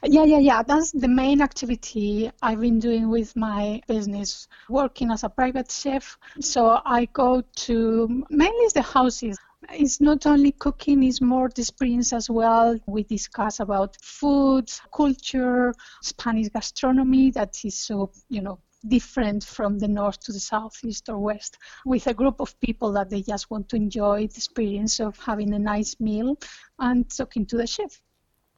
[0.05, 0.63] Yeah, yeah, yeah.
[0.63, 6.17] That's the main activity I've been doing with my business, working as a private chef.
[6.41, 9.37] So I go to mainly the houses.
[9.71, 12.79] It's not only cooking, it's more the experience as well.
[12.87, 18.59] We discuss about food, culture, Spanish gastronomy that is so, you know,
[18.89, 22.93] different from the north to the south, east or west, with a group of people
[22.93, 26.37] that they just want to enjoy the experience of having a nice meal
[26.79, 28.01] and talking to the chef.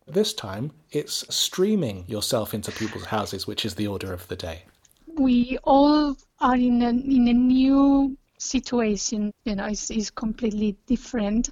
[0.07, 4.65] This time, it's streaming yourself into people's houses, which is the order of the day.
[5.19, 11.51] we all are in a, in a new situation you know is, it's completely different.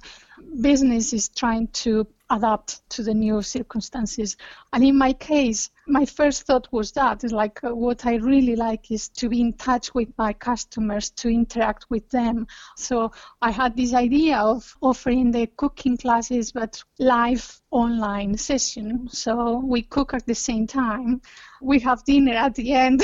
[0.61, 4.37] Business is trying to adapt to the new circumstances.
[4.71, 8.55] And in my case my first thought was that is like uh, what i really
[8.55, 12.47] like is to be in touch with my customers to interact with them.
[12.77, 13.11] So
[13.41, 19.09] i had this idea of offering the cooking classes but live online session.
[19.09, 21.21] So we cook at the same time
[21.63, 23.01] we have dinner at the end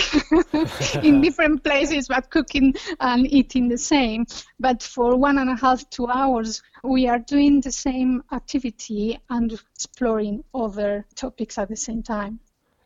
[1.04, 4.26] in different places but cooking and eating the same.
[4.60, 9.54] But for one and a half two hours we are doing the same activity and
[9.54, 12.40] exploring other topics at the same time.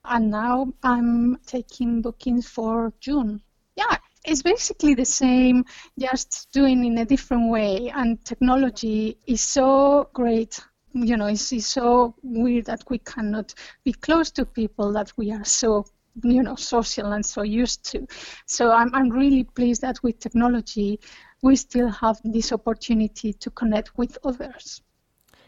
[0.06, 3.42] And now i'm taking bookings for june.
[3.76, 5.66] Yeah it's basically the same
[6.00, 7.92] just doing in a different way.
[7.94, 10.60] And technology is so great
[10.94, 15.32] you know it's, it's so weird that we cannot be close to people that we
[15.32, 15.86] are so
[16.24, 18.06] you know social and so used to
[18.46, 21.00] so i'm, I'm really pleased that with technology
[21.42, 24.82] we still have this opportunity to connect with others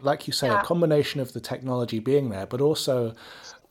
[0.00, 0.54] Like you say, Yeah.
[0.54, 3.14] a combination of the technology being there, but also,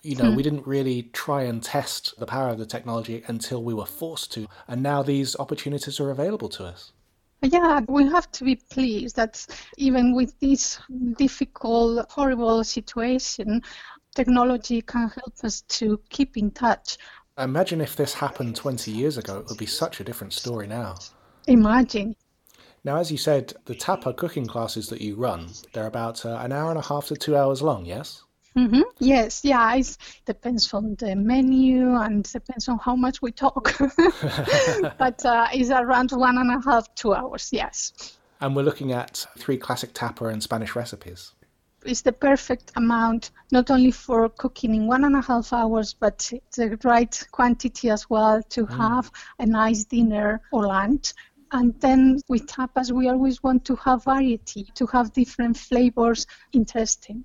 [0.01, 0.36] you know, Hmm.
[0.36, 4.32] we didn't really try and test the power of the technology until we were forced
[4.34, 4.47] to.
[4.67, 6.91] And now these opportunities are available to us.
[7.46, 9.46] Yeah, we have to be pleased that
[9.78, 10.80] even with this
[11.18, 13.62] difficult, horrible situation,
[14.16, 16.98] technology can help us to keep in touch.
[17.38, 20.96] Imagine if this happened 20 years ago, it would be such a different story now.
[21.48, 22.16] Imagine.
[22.84, 26.52] Now, as you said, the tapa cooking classes that you run, they're about uh, an
[26.52, 28.24] hour and a half to two hours long, yes?
[28.56, 33.78] Hmm Yes, yeah, it depends on the menu and depends on how much we talk.
[34.97, 38.18] but uh, it's around one and a half, two hours, yes.
[38.39, 41.34] And we're looking at three classic tapa and Spanish recipes.
[41.86, 46.32] It's the perfect amount, not only for cooking in one and a half hours, but
[46.56, 51.14] the right quantity as well to have a nice dinner or lunch.
[51.51, 57.24] And then with tapas, we always want to have variety, to have different flavors, interesting.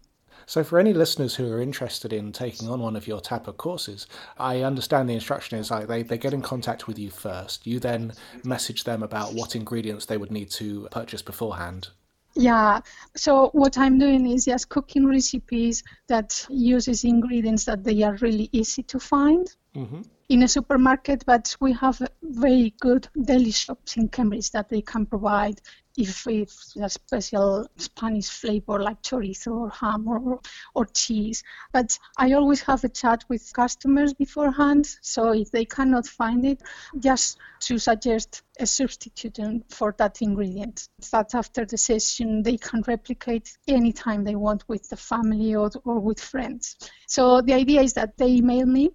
[0.50, 4.08] So, for any listeners who are interested in taking on one of your tapa courses,
[4.36, 7.68] I understand the instruction is like they, they get in contact with you first.
[7.68, 11.90] You then message them about what ingredients they would need to purchase beforehand.
[12.34, 12.80] Yeah,
[13.14, 18.48] so what I'm doing is just cooking recipes that uses ingredients that they are really
[18.50, 19.46] easy to find
[19.76, 20.00] Mm-hmm.
[20.28, 25.06] in a supermarket, but we have very good deli shops in Cambridge that they can
[25.06, 25.60] provide
[26.00, 30.40] if it's a special Spanish flavor like chorizo or ham or,
[30.74, 31.42] or cheese.
[31.72, 36.62] But I always have a chat with customers beforehand, so if they cannot find it,
[36.98, 39.38] just to suggest a substitute
[39.68, 44.96] for that ingredient that after the session they can replicate anytime they want with the
[44.96, 46.76] family or, or with friends.
[47.06, 48.90] So the idea is that they email me,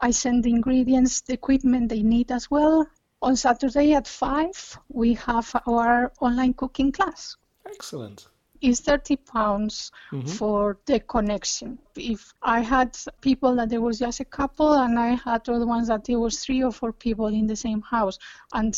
[0.00, 2.86] I send the ingredients, the equipment they need as well.
[3.22, 7.36] On Saturday at 5, we have our online cooking class.
[7.66, 8.28] Excellent.
[8.62, 10.28] It's 30 pounds Mhm.
[10.28, 11.78] for the connection.
[11.96, 15.88] If I had people that there was just a couple, and I had other ones
[15.88, 18.18] that there was three or four people in the same house,
[18.54, 18.74] and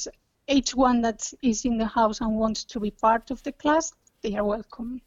[0.48, 3.92] each one that is in the house and wants to be part of the class,
[4.22, 5.00] they are welcome.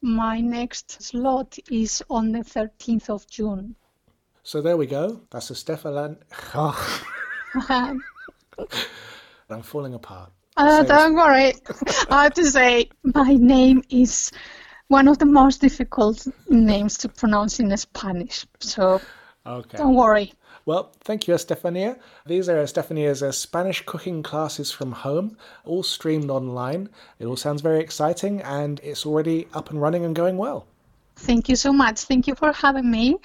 [0.00, 3.76] My next slot is on the 13th of June.
[4.42, 5.20] So, there we go.
[5.30, 6.16] That's a Stefan.
[9.50, 10.30] I'm falling apart.
[10.56, 11.54] Uh, don't worry.
[12.10, 14.32] I have to say, my name is
[14.88, 18.46] one of the most difficult names to pronounce in Spanish.
[18.60, 19.00] So
[19.46, 19.78] Okay.
[19.78, 20.32] don't worry.
[20.66, 21.96] Well, thank you, Estefania.
[22.26, 26.90] These are Estefania's uh, Spanish cooking classes from home, all streamed online.
[27.18, 30.66] It all sounds very exciting and it's already up and running and going well.
[31.16, 32.00] Thank you so much.
[32.00, 33.16] Thank you for having me.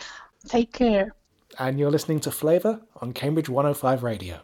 [0.47, 1.15] Take care.
[1.59, 4.39] And you're listening to Flavour on Cambridge 105 Radio.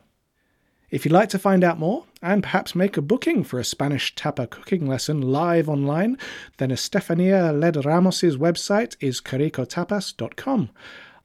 [0.91, 4.15] If you'd like to find out more and perhaps make a booking for a Spanish
[4.15, 6.17] tapa cooking lesson live online,
[6.57, 10.69] then Estefania Led Ramos's website is quericotapas.com.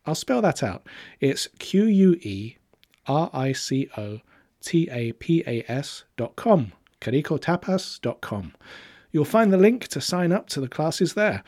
[0.06, 0.86] I'll spell that out.
[1.18, 2.56] It's Q U E
[3.06, 4.20] R I C O
[4.60, 6.72] T A P A S dot com.
[7.00, 8.52] quericotapas.com.
[9.12, 11.42] You'll find the link to sign up to the classes there.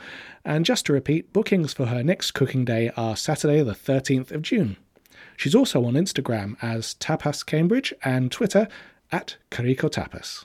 [0.45, 4.43] And just to repeat, bookings for her next cooking day are Saturday, the 13th of
[4.43, 4.77] June.
[5.37, 8.69] She's also on Instagram as Tapas Cambridge and Twitter
[9.13, 10.45] at Querico Tapas.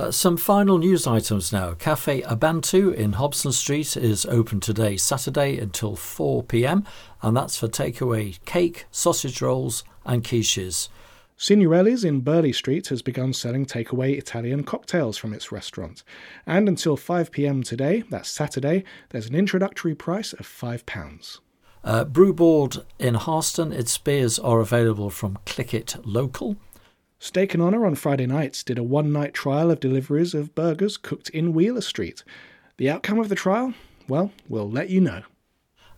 [0.00, 1.74] Uh, some final news items now.
[1.74, 6.86] Cafe Abantu in Hobson Street is open today, Saturday, until 4 pm,
[7.20, 10.88] and that's for takeaway cake, sausage rolls, and quiches.
[11.36, 16.02] Signorelli's in Burleigh Street has begun selling takeaway Italian cocktails from its restaurant.
[16.46, 21.40] And until 5 pm today, that's Saturday, there's an introductory price of £5.
[21.82, 26.56] Uh, Brewboard in Harston, its beers are available from Click It Local.
[27.18, 30.96] Steak and Honour on Friday nights did a one night trial of deliveries of burgers
[30.96, 32.22] cooked in Wheeler Street.
[32.76, 33.74] The outcome of the trial?
[34.08, 35.22] Well, we'll let you know.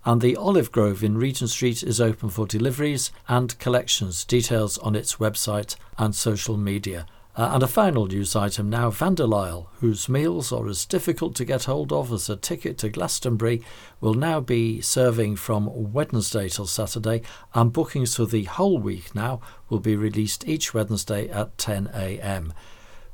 [0.05, 4.25] And the Olive Grove in Regent Street is open for deliveries and collections.
[4.25, 7.07] Details on its website and social media.
[7.35, 11.65] Uh, and a final news item now Vanderlyle, whose meals are as difficult to get
[11.65, 13.63] hold of as a ticket to Glastonbury,
[14.03, 17.23] will now be serving from Wednesday till Saturday,
[17.55, 22.53] and bookings for the whole week now will be released each Wednesday at 10am.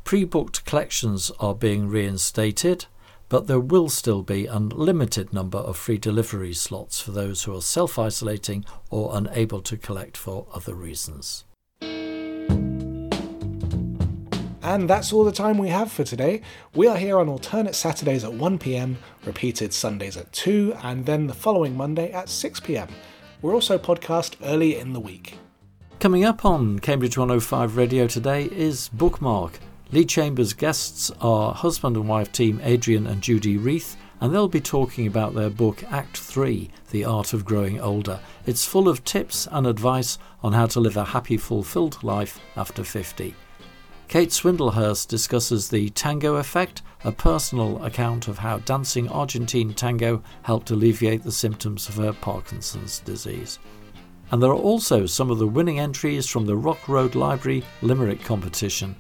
[0.03, 2.87] Pre booked collections are being reinstated,
[3.29, 7.55] but there will still be a limited number of free delivery slots for those who
[7.55, 11.45] are self isolating or unable to collect for other reasons.
[14.69, 16.43] And that's all the time we have for today.
[16.75, 21.33] We are here on alternate Saturdays at 1pm, repeated Sundays at 2, and then the
[21.33, 22.91] following Monday at 6pm.
[23.41, 25.39] We're also podcast early in the week.
[26.01, 29.59] Coming up on Cambridge 105 Radio today is Bookmark.
[29.91, 34.61] Lee Chambers' guests are husband and wife team Adrian and Judy Reith, and they'll be
[34.61, 38.21] talking about their book Act 3 The Art of Growing Older.
[38.45, 42.85] It's full of tips and advice on how to live a happy, fulfilled life after
[42.85, 43.35] 50.
[44.09, 50.71] Kate Swindlehurst discusses the tango effect, a personal account of how dancing Argentine tango helped
[50.71, 53.59] alleviate the symptoms of her Parkinson's disease.
[54.31, 58.25] And there are also some of the winning entries from the Rock Road Library Limerick
[58.25, 58.97] competition.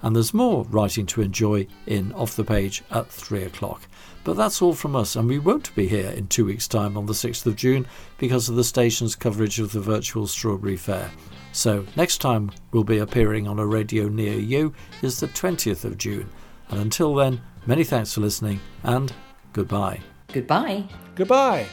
[0.00, 3.82] And there's more writing to enjoy in Off the Page at 3 o'clock.
[4.24, 7.04] But that's all from us, and we won't be here in two weeks' time on
[7.04, 7.86] the 6th of June
[8.16, 11.10] because of the station's coverage of the virtual Strawberry Fair.
[11.56, 15.96] So, next time we'll be appearing on a radio near you is the 20th of
[15.96, 16.28] June.
[16.68, 19.10] And until then, many thanks for listening and
[19.54, 20.00] goodbye.
[20.34, 20.84] Goodbye.
[21.14, 21.66] Goodbye.